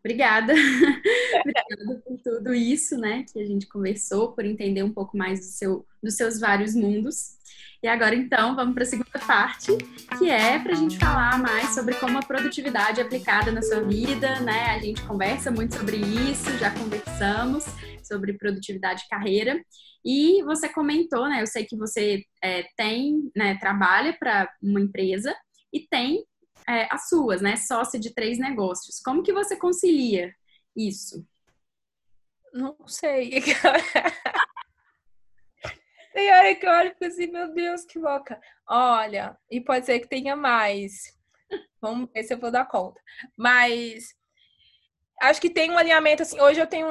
[0.00, 0.52] Obrigada.
[1.40, 5.46] Obrigada por tudo isso, né, que a gente conversou, por entender um pouco mais do
[5.46, 7.36] seu, dos seus vários mundos.
[7.82, 9.76] E agora, então, vamos para a segunda parte,
[10.18, 13.80] que é para a gente falar mais sobre como a produtividade é aplicada na sua
[13.80, 14.70] vida, né?
[14.70, 17.64] A gente conversa muito sobre isso, já conversamos
[18.02, 19.60] sobre produtividade e carreira.
[20.04, 21.42] E você comentou, né?
[21.42, 25.34] Eu sei que você é, tem, né, trabalha para uma empresa
[25.72, 26.24] e tem
[26.68, 27.56] é, as suas, né?
[27.56, 29.00] Sócia de três negócios.
[29.00, 30.34] Como que você concilia
[30.74, 31.26] isso?
[32.52, 33.42] Não sei.
[36.12, 38.40] Tem hora que eu olho e fico assim, meu Deus, que louca.
[38.66, 41.14] Olha, e pode ser que tenha mais.
[41.78, 42.98] Vamos ver se eu vou dar conta.
[43.36, 44.14] Mas
[45.20, 46.40] acho que tem um alinhamento assim.
[46.40, 46.88] Hoje eu tenho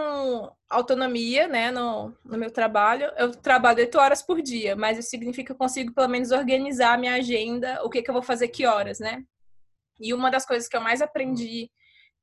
[0.70, 3.12] autonomia, né, no, no meu trabalho.
[3.18, 6.94] Eu trabalho oito horas por dia, mas isso significa que eu consigo pelo menos organizar
[6.94, 9.26] a minha agenda, o que, que eu vou fazer que horas, né?
[10.00, 11.70] E uma das coisas que eu mais aprendi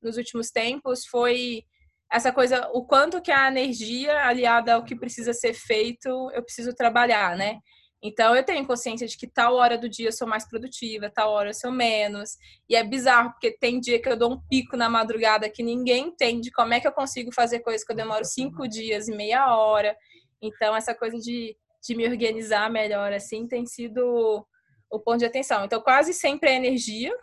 [0.01, 1.63] nos últimos tempos foi
[2.11, 6.75] essa coisa, o quanto que a energia aliada ao que precisa ser feito, eu preciso
[6.75, 7.59] trabalhar, né?
[8.03, 11.31] Então eu tenho consciência de que tal hora do dia eu sou mais produtiva, tal
[11.31, 12.31] hora eu sou menos.
[12.69, 16.07] E é bizarro, porque tem dia que eu dou um pico na madrugada que ninguém
[16.07, 19.55] entende como é que eu consigo fazer coisas que eu demoro cinco dias e meia
[19.55, 19.95] hora.
[20.41, 24.45] Então, essa coisa de, de me organizar melhor, assim, tem sido
[24.91, 25.63] o ponto de atenção.
[25.63, 27.15] Então, quase sempre é energia.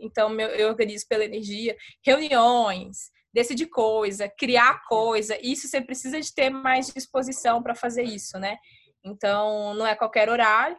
[0.00, 1.76] Então, eu organizo pela energia.
[2.04, 8.38] Reuniões, decidir coisa, criar coisa, isso você precisa de ter mais disposição para fazer isso,
[8.38, 8.56] né?
[9.04, 10.76] Então, não é qualquer horário.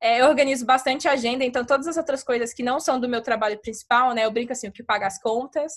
[0.00, 3.20] É, eu organizo bastante agenda, então todas as outras coisas que não são do meu
[3.20, 4.24] trabalho principal, né?
[4.24, 5.72] Eu brinco assim, o que paga as contas,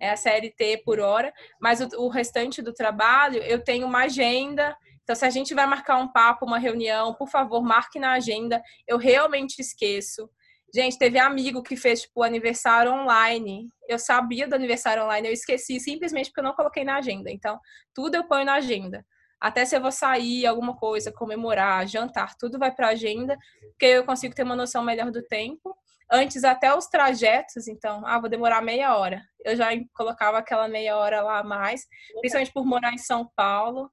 [0.00, 4.76] é a CLT por hora, mas o, o restante do trabalho, eu tenho uma agenda.
[5.02, 8.62] Então, se a gente vai marcar um papo, uma reunião, por favor, marque na agenda.
[8.86, 10.30] Eu realmente esqueço.
[10.74, 13.68] Gente, teve amigo que fez, tipo, aniversário online.
[13.88, 17.30] Eu sabia do aniversário online, eu esqueci simplesmente porque eu não coloquei na agenda.
[17.30, 17.58] Então,
[17.94, 19.04] tudo eu ponho na agenda.
[19.40, 23.36] Até se eu vou sair, alguma coisa, comemorar, jantar, tudo vai para agenda,
[23.70, 25.76] porque eu consigo ter uma noção melhor do tempo.
[26.10, 29.22] Antes, até os trajetos, então, ah, vou demorar meia hora.
[29.44, 31.86] Eu já colocava aquela meia hora lá a mais,
[32.20, 33.90] principalmente por morar em São Paulo.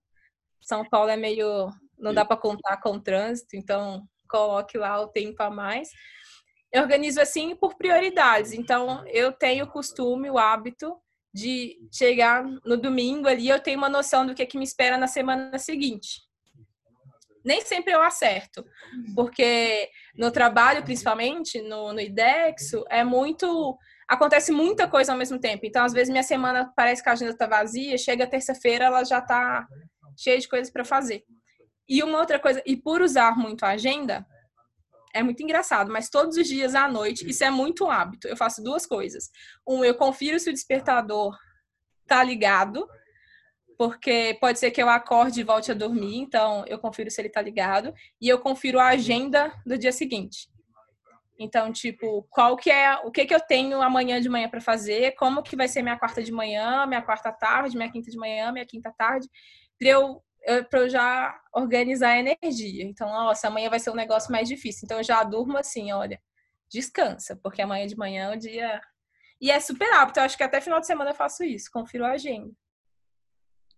[0.61, 1.69] São Paulo é meio.
[1.97, 5.89] não dá para contar com o trânsito, então coloque lá o tempo a mais.
[6.71, 8.54] Eu organizo assim por prioridades.
[8.54, 10.95] Então, eu tenho o costume, o hábito
[11.36, 14.97] de chegar no domingo ali, eu tenho uma noção do que, é que me espera
[14.97, 16.21] na semana seguinte.
[17.43, 18.65] Nem sempre eu acerto,
[19.13, 23.78] porque no trabalho, principalmente, no, no IDEXO, é muito.
[24.08, 25.65] Acontece muita coisa ao mesmo tempo.
[25.65, 29.19] Então, às vezes, minha semana parece que a agenda está vazia, chega terça-feira, ela já
[29.19, 29.67] está
[30.17, 31.23] cheia de coisas para fazer.
[31.88, 34.25] E uma outra coisa, e por usar muito a agenda,
[35.15, 38.28] é muito engraçado, mas todos os dias à noite, isso é muito hábito.
[38.28, 39.32] Eu faço duas coisas.
[39.65, 41.34] Um, eu confiro se o despertador
[42.06, 42.86] tá ligado,
[43.78, 47.30] porque pode ser que eu acorde e volte a dormir, então eu confiro se ele
[47.30, 50.49] tá ligado, e eu confiro a agenda do dia seguinte.
[51.39, 55.15] Então, tipo, qual que é, o que que eu tenho amanhã de manhã para fazer,
[55.15, 58.51] como que vai ser minha quarta de manhã, minha quarta tarde, minha quinta de manhã,
[58.51, 59.30] minha quinta tarde,
[59.80, 60.21] para eu
[60.69, 62.84] para eu já organizar a energia.
[62.84, 64.81] Então, nossa, amanhã vai ser um negócio mais difícil.
[64.86, 66.21] Então, eu já durmo assim, olha,
[66.69, 68.81] descansa, porque amanhã de manhã é o dia.
[69.41, 70.19] E é super hábito.
[70.19, 72.51] Eu acho que até final de semana eu faço isso, confiro a agenda.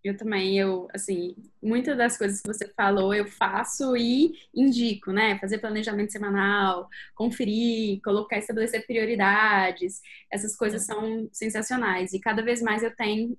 [0.03, 5.37] Eu também, eu, assim, muitas das coisas que você falou eu faço e indico, né?
[5.39, 10.01] Fazer planejamento semanal, conferir, colocar, estabelecer prioridades,
[10.31, 12.13] essas coisas são sensacionais.
[12.13, 13.37] E cada vez mais eu tenho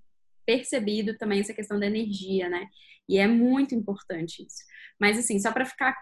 [0.48, 2.68] percebido também essa questão da energia, né?
[3.06, 4.64] E é muito importante isso.
[4.98, 5.94] Mas assim, só para ficar,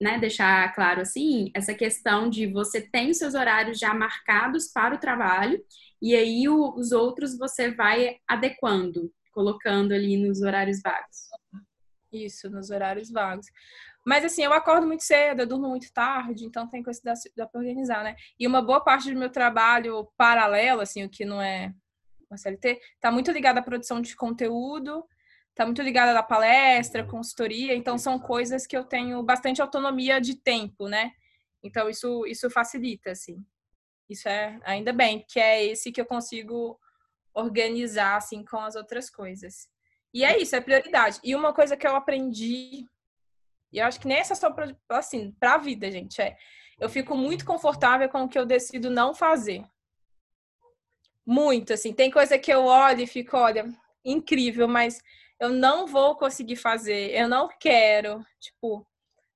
[0.00, 4.98] né, deixar claro assim, essa questão de você tem seus horários já marcados para o
[4.98, 5.62] trabalho
[6.00, 11.28] e aí o, os outros você vai adequando, colocando ali nos horários vagos.
[12.10, 13.48] Isso, nos horários vagos.
[14.06, 17.12] Mas assim, eu acordo muito cedo, eu durmo muito tarde, então tem coisa que dá,
[17.36, 18.16] dá para organizar, né?
[18.38, 21.74] E uma boa parte do meu trabalho paralelo, assim, o que não é
[22.30, 25.04] uma CLT, está muito ligada à produção de conteúdo,
[25.50, 30.36] está muito ligada à palestra, consultoria, então são coisas que eu tenho bastante autonomia de
[30.36, 31.12] tempo, né?
[31.62, 33.44] Então isso isso facilita, assim.
[34.08, 36.78] Isso é ainda bem que é esse que eu consigo
[37.34, 39.68] organizar assim com as outras coisas.
[40.12, 41.20] E é isso, é prioridade.
[41.22, 42.84] E uma coisa que eu aprendi,
[43.72, 46.36] e eu acho que nem essa só pra, assim, para a vida, gente, é
[46.80, 49.62] eu fico muito confortável com o que eu decido não fazer.
[51.30, 51.92] Muito, assim.
[51.92, 53.72] Tem coisa que eu olho e fico, olha,
[54.04, 55.00] incrível, mas
[55.38, 58.84] eu não vou conseguir fazer, eu não quero, tipo,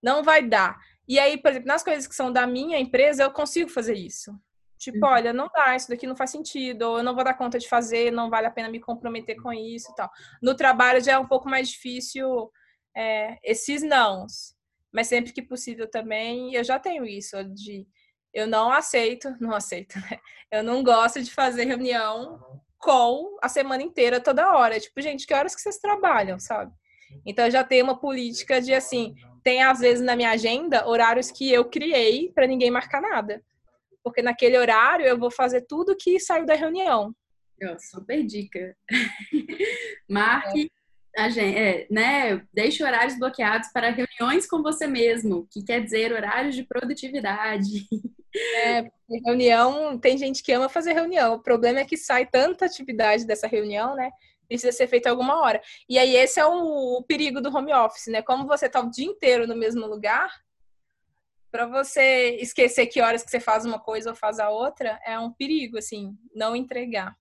[0.03, 0.77] não vai dar.
[1.07, 4.37] E aí, por exemplo, nas coisas que são da minha empresa, eu consigo fazer isso.
[4.77, 5.13] Tipo, uhum.
[5.13, 7.69] olha, não dá, isso daqui não faz sentido, ou eu não vou dar conta de
[7.69, 10.11] fazer, não vale a pena me comprometer com isso e tal.
[10.43, 12.51] No trabalho já é um pouco mais difícil
[12.97, 14.53] é, esses nãos.
[14.93, 17.87] Mas sempre que possível também, eu já tenho isso de
[18.35, 20.19] eu não aceito, não aceito, né?
[20.51, 24.79] Eu não gosto de fazer reunião com a semana inteira, toda hora.
[24.79, 26.73] Tipo, gente, que horas que vocês trabalham, sabe?
[27.25, 31.31] Então, eu já tenho uma política de, assim, tem às vezes na minha agenda horários
[31.31, 33.41] que eu criei para ninguém marcar nada.
[34.03, 37.15] Porque naquele horário eu vou fazer tudo que saiu da reunião.
[37.79, 38.77] super dica.
[40.11, 40.71] Marque
[41.17, 46.13] a gente, é, né, deixe horários bloqueados para reuniões com você mesmo, que quer dizer
[46.13, 47.87] horários de produtividade.
[48.57, 48.91] É,
[49.25, 51.35] reunião, tem gente que ama fazer reunião.
[51.35, 54.11] O problema é que sai tanta atividade dessa reunião, né?
[54.49, 55.63] Precisa ser feita alguma hora.
[55.89, 58.23] E aí, esse é o, o perigo do home office, né?
[58.23, 60.29] Como você está o dia inteiro no mesmo lugar,
[61.49, 65.17] para você esquecer que horas que você faz uma coisa ou faz a outra, é
[65.17, 67.17] um perigo, assim, não entregar.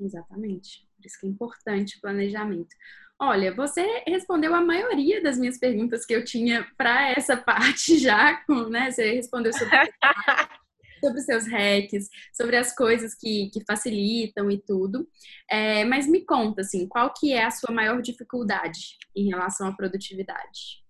[0.00, 0.88] Exatamente.
[0.96, 2.74] Por isso que é importante o planejamento.
[3.20, 8.44] Olha, você respondeu a maioria das minhas perguntas que eu tinha para essa parte já,
[8.70, 8.92] né?
[8.92, 9.76] Você respondeu sobre,
[11.02, 15.08] sobre seus hacks, sobre as coisas que, que facilitam e tudo.
[15.50, 19.72] É, mas me conta, assim, qual que é a sua maior dificuldade em relação à
[19.74, 20.84] produtividade?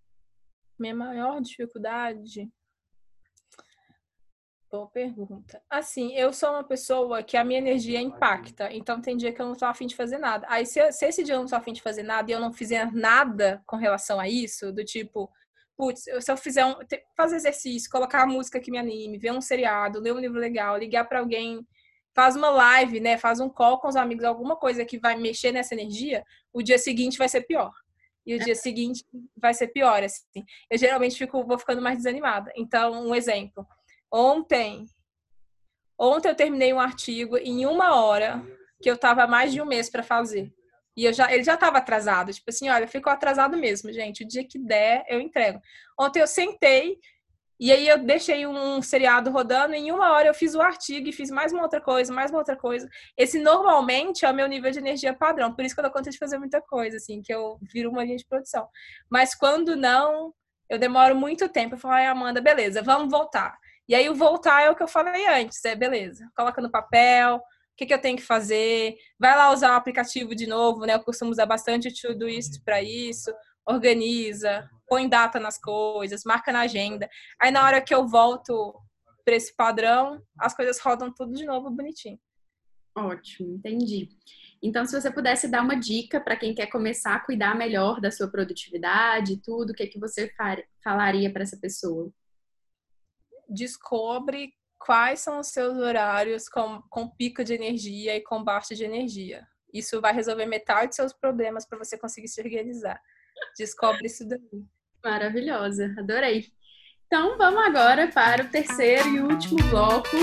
[0.79, 2.47] Minha maior dificuldade
[4.71, 5.63] Boa pergunta.
[5.71, 9.47] Assim, eu sou uma pessoa que a minha energia impacta, então tem dia que eu
[9.47, 10.47] não tô afim de fazer nada.
[10.51, 12.53] Aí, se, se esse dia eu não tô afim de fazer nada e eu não
[12.53, 15.31] fizer nada com relação a isso, do tipo,
[15.75, 16.75] putz, se eu fizer um,
[17.17, 20.77] fazer exercício, colocar a música que me anime, ver um seriado, ler um livro legal,
[20.77, 21.67] ligar para alguém,
[22.15, 25.51] faz uma live, né, faz um call com os amigos, alguma coisa que vai mexer
[25.51, 27.73] nessa energia, o dia seguinte vai ser pior.
[28.27, 29.03] E o dia seguinte
[29.35, 30.45] vai ser pior, assim.
[30.71, 32.53] Eu geralmente fico, vou ficando mais desanimada.
[32.55, 33.67] Então, um exemplo
[34.13, 34.87] Ontem
[35.99, 38.41] Ontem eu terminei um artigo em uma hora
[38.81, 40.53] que eu tava mais de um mês para fazer.
[40.97, 42.33] E eu já, ele já estava atrasado.
[42.33, 44.23] Tipo assim, olha, ficou atrasado mesmo, gente.
[44.23, 45.61] O dia que der, eu entrego.
[45.99, 46.99] Ontem eu sentei
[47.61, 51.13] e aí eu deixei um seriado rodando, em uma hora eu fiz o artigo e
[51.13, 52.89] fiz mais uma outra coisa, mais uma outra coisa.
[53.17, 56.09] Esse normalmente é o meu nível de energia padrão, por isso que eu dou conta
[56.09, 58.69] de fazer muita coisa, assim, que eu viro uma linha de produção.
[59.11, 60.33] Mas quando não,
[60.71, 61.75] eu demoro muito tempo.
[61.75, 63.59] Eu falo, ai, Amanda, beleza, vamos voltar.
[63.89, 67.37] E aí o voltar é o que eu falei antes, é beleza, coloca no papel,
[67.37, 67.43] o
[67.77, 70.95] que, que eu tenho que fazer, vai lá usar o aplicativo de novo, né?
[70.95, 73.33] Eu costumo usar bastante o Todoist para isso,
[73.65, 77.09] organiza, põe data nas coisas, marca na agenda.
[77.41, 78.75] Aí na hora que eu volto
[79.25, 82.19] para esse padrão, as coisas rodam tudo de novo bonitinho.
[82.97, 84.09] Ótimo, entendi.
[84.63, 88.11] Então, se você pudesse dar uma dica para quem quer começar a cuidar melhor da
[88.11, 90.33] sua produtividade tudo, o que, que você
[90.83, 92.13] falaria para essa pessoa?
[93.49, 98.85] Descobre quais são os seus horários com, com pico de energia e com baixa de
[98.85, 99.47] energia.
[99.73, 103.01] Isso vai resolver metade dos seus problemas para você conseguir se organizar.
[103.57, 104.41] Descobre isso daí.
[105.05, 106.47] Maravilhosa, adorei.
[107.07, 110.17] Então vamos agora para o terceiro e último bloco,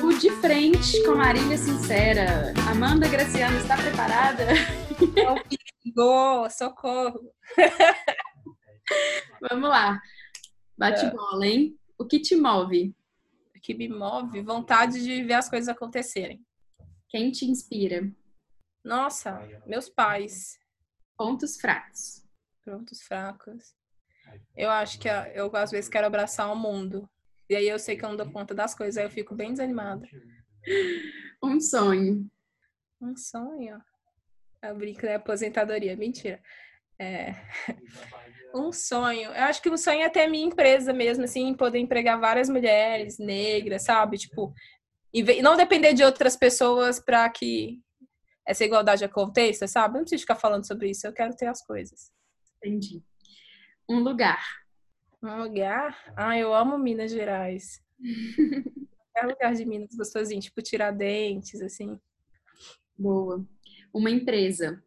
[0.00, 2.52] o de frente com Marília Sincera.
[2.70, 4.46] Amanda Graciano está preparada?
[5.94, 7.20] Go, socorro!
[9.50, 10.00] vamos lá.
[10.78, 11.10] Bate é.
[11.10, 11.76] bola, hein?
[12.02, 12.94] O que te move?
[13.56, 14.42] O que me move?
[14.42, 16.44] Vontade de ver as coisas acontecerem.
[17.08, 18.10] Quem te inspira?
[18.84, 20.58] Nossa, meus pais.
[21.16, 22.22] Pontos fracos
[22.64, 23.74] pontos fracos.
[24.56, 27.08] Eu acho que eu às vezes quero abraçar o mundo.
[27.48, 29.50] E aí eu sei que eu não dou conta das coisas, aí eu fico bem
[29.50, 30.06] desanimada.
[31.44, 32.30] Um sonho.
[33.00, 33.82] Um sonho?
[34.62, 35.16] Eu brinco, né?
[35.16, 35.96] Aposentadoria.
[35.96, 36.40] Mentira.
[36.96, 37.32] É...
[38.54, 39.30] Um sonho.
[39.30, 42.48] Eu acho que o sonho é ter a minha empresa mesmo, assim, poder empregar várias
[42.48, 44.18] mulheres negras, sabe?
[44.18, 44.52] Tipo,
[45.12, 47.80] e não depender de outras pessoas para que
[48.46, 49.94] essa igualdade aconteça, sabe?
[49.94, 52.10] não preciso ficar falando sobre isso, eu quero ter as coisas.
[52.56, 53.02] Entendi.
[53.88, 54.44] Um lugar.
[55.22, 55.96] Um lugar?
[56.16, 57.80] Ah, eu amo Minas Gerais.
[59.16, 61.98] é lugar de Minas gostosinho, tipo Tiradentes, assim.
[62.98, 63.46] Boa.
[63.92, 64.82] Uma empresa.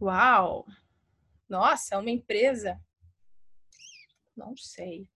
[0.00, 0.66] Uau!
[1.48, 2.80] Nossa, uma empresa?
[4.36, 5.06] Não sei.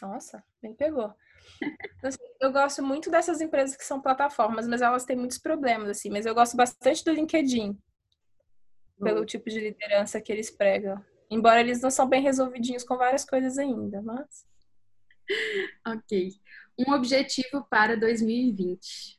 [0.00, 1.12] Nossa, me pegou.
[2.02, 6.10] Assim, eu gosto muito dessas empresas que são plataformas, mas elas têm muitos problemas, assim.
[6.10, 7.76] Mas eu gosto bastante do LinkedIn
[9.02, 11.04] pelo tipo de liderança que eles pregam.
[11.30, 14.46] Embora eles não são bem resolvidinhos com várias coisas ainda, mas.
[15.86, 16.32] Ok.
[16.78, 19.18] Um objetivo para 2020.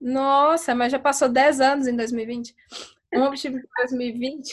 [0.00, 2.54] Nossa, mas já passou 10 anos em 2020.
[3.14, 4.52] Um objetivo para 2020.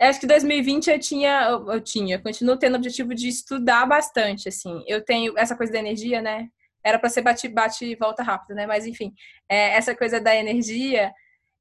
[0.00, 3.86] eu acho que 2020 eu tinha, eu, eu tinha, continuo tendo o objetivo de estudar
[3.86, 4.82] bastante, assim.
[4.86, 6.48] Eu tenho essa coisa da energia, né?
[6.84, 8.66] Era para ser bate, bate e volta rápido, né?
[8.66, 9.12] Mas enfim,
[9.48, 11.12] é, essa coisa da energia,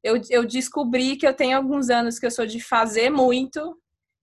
[0.03, 3.77] eu, eu descobri que eu tenho alguns anos que eu sou de fazer muito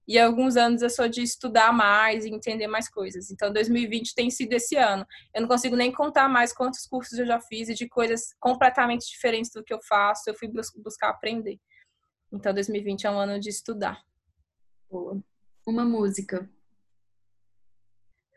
[0.07, 3.31] e alguns anos eu sou de estudar mais e entender mais coisas.
[3.31, 5.07] Então, 2020 tem sido esse ano.
[5.35, 9.09] Eu não consigo nem contar mais quantos cursos eu já fiz e de coisas completamente
[9.09, 10.29] diferentes do que eu faço.
[10.29, 10.51] Eu fui
[10.83, 11.59] buscar aprender.
[12.33, 14.03] Então, 2020 é um ano de estudar.
[14.91, 15.23] Boa.
[15.67, 16.51] Uma música.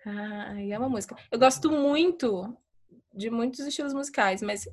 [0.05, 1.15] Ai, é uma música.
[1.31, 2.55] Eu gosto muito
[3.11, 4.67] de muitos estilos musicais, mas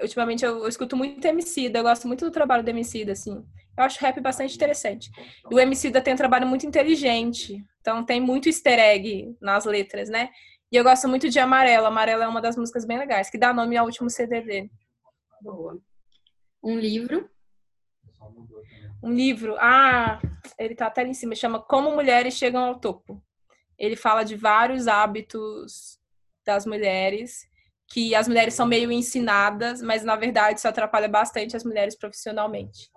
[0.00, 3.44] ultimamente eu, eu escuto muito Emicida, eu gosto muito do trabalho do Emicida, assim.
[3.76, 5.10] Eu acho rap bastante interessante.
[5.50, 10.08] E o Emicida tem um trabalho muito inteligente, então tem muito easter egg nas letras,
[10.08, 10.30] né?
[10.72, 11.86] E eu gosto muito de Amarelo.
[11.86, 14.70] Amarelo é uma das músicas bem legais, que dá nome ao último CD dele.
[15.40, 15.78] Boa.
[16.62, 17.30] Um livro?
[19.02, 19.56] Um livro.
[19.58, 20.20] Ah,
[20.58, 21.34] ele tá até ali em cima.
[21.34, 23.22] Chama Como Mulheres Chegam ao Topo.
[23.78, 26.00] Ele fala de vários hábitos
[26.44, 27.46] das mulheres
[27.88, 32.90] que as mulheres são meio ensinadas, mas na verdade isso atrapalha bastante as mulheres profissionalmente.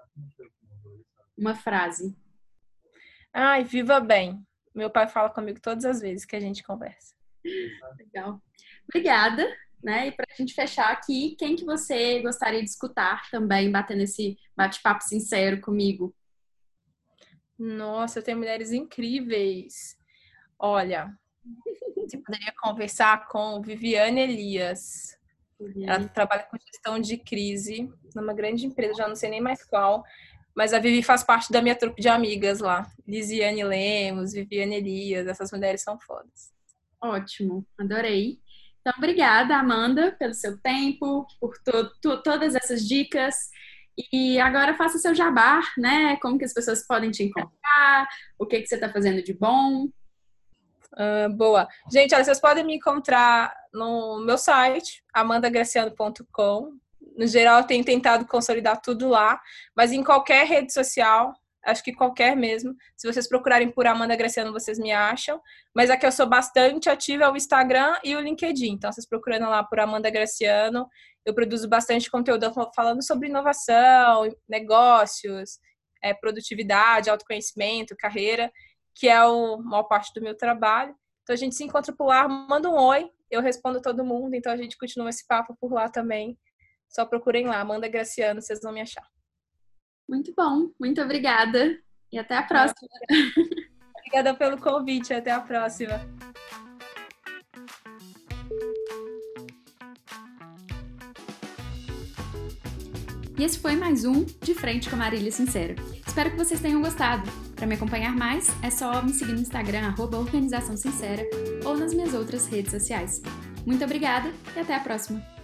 [1.37, 2.15] Uma frase.
[3.33, 4.43] Ai, viva bem.
[4.73, 7.15] Meu pai fala comigo todas as vezes que a gente conversa.
[7.97, 8.41] Legal.
[8.87, 9.47] Obrigada.
[9.81, 10.07] Né?
[10.07, 14.37] E para a gente fechar aqui, quem que você gostaria de escutar também, batendo esse
[14.55, 16.13] bate-papo sincero comigo?
[17.57, 19.97] Nossa, tem mulheres incríveis.
[20.57, 21.17] Olha,
[22.09, 25.17] você poderia conversar com Viviane Elias.
[25.59, 25.83] Uhum.
[25.85, 30.03] Ela trabalha com gestão de crise numa grande empresa, já não sei nem mais qual.
[30.55, 32.89] Mas a Vivi faz parte da minha trupe de amigas lá.
[33.07, 36.51] Lisiane Lemos, Viviane Elias, essas mulheres são fodas.
[37.01, 38.39] Ótimo, adorei.
[38.81, 43.49] Então, obrigada, Amanda, pelo seu tempo, por to to todas essas dicas.
[44.13, 46.17] E agora faça seu jabá, né?
[46.17, 48.07] Como que as pessoas podem te encontrar,
[48.37, 49.89] o que, que você está fazendo de bom.
[50.93, 51.67] Uh, boa.
[51.91, 56.71] Gente, olha, vocês podem me encontrar no meu site, amandagraciano.com.
[57.17, 59.39] No geral, eu tenho tentado consolidar tudo lá,
[59.75, 61.33] mas em qualquer rede social,
[61.65, 62.73] acho que qualquer mesmo.
[62.95, 65.39] Se vocês procurarem por Amanda Graciano, vocês me acham.
[65.75, 68.73] Mas aqui eu sou bastante ativa é o Instagram e o LinkedIn.
[68.73, 70.87] Então, vocês procurando lá por Amanda Graciano,
[71.25, 75.59] eu produzo bastante conteúdo falando sobre inovação, negócios,
[76.01, 78.51] é, produtividade, autoconhecimento, carreira,
[78.99, 80.93] que é a maior parte do meu trabalho.
[81.23, 84.35] Então, a gente se encontra por lá, manda um oi, eu respondo todo mundo.
[84.35, 86.37] Então, a gente continua esse papo por lá também.
[86.89, 89.05] Só procurem lá, Amanda Graciano, vocês vão me achar.
[90.07, 91.77] Muito bom, muito obrigada
[92.11, 92.89] e até a próxima.
[93.95, 96.01] Obrigada pelo convite, até a próxima.
[103.37, 105.75] E esse foi mais um De Frente com a Marília Sincera.
[106.07, 107.48] Espero que vocês tenham gostado.
[107.59, 111.27] Para me acompanhar mais, é só me seguir no Instagram, arroba Organização Sincera,
[111.65, 113.21] ou nas minhas outras redes sociais.
[113.65, 115.38] Muito obrigada e até a próxima!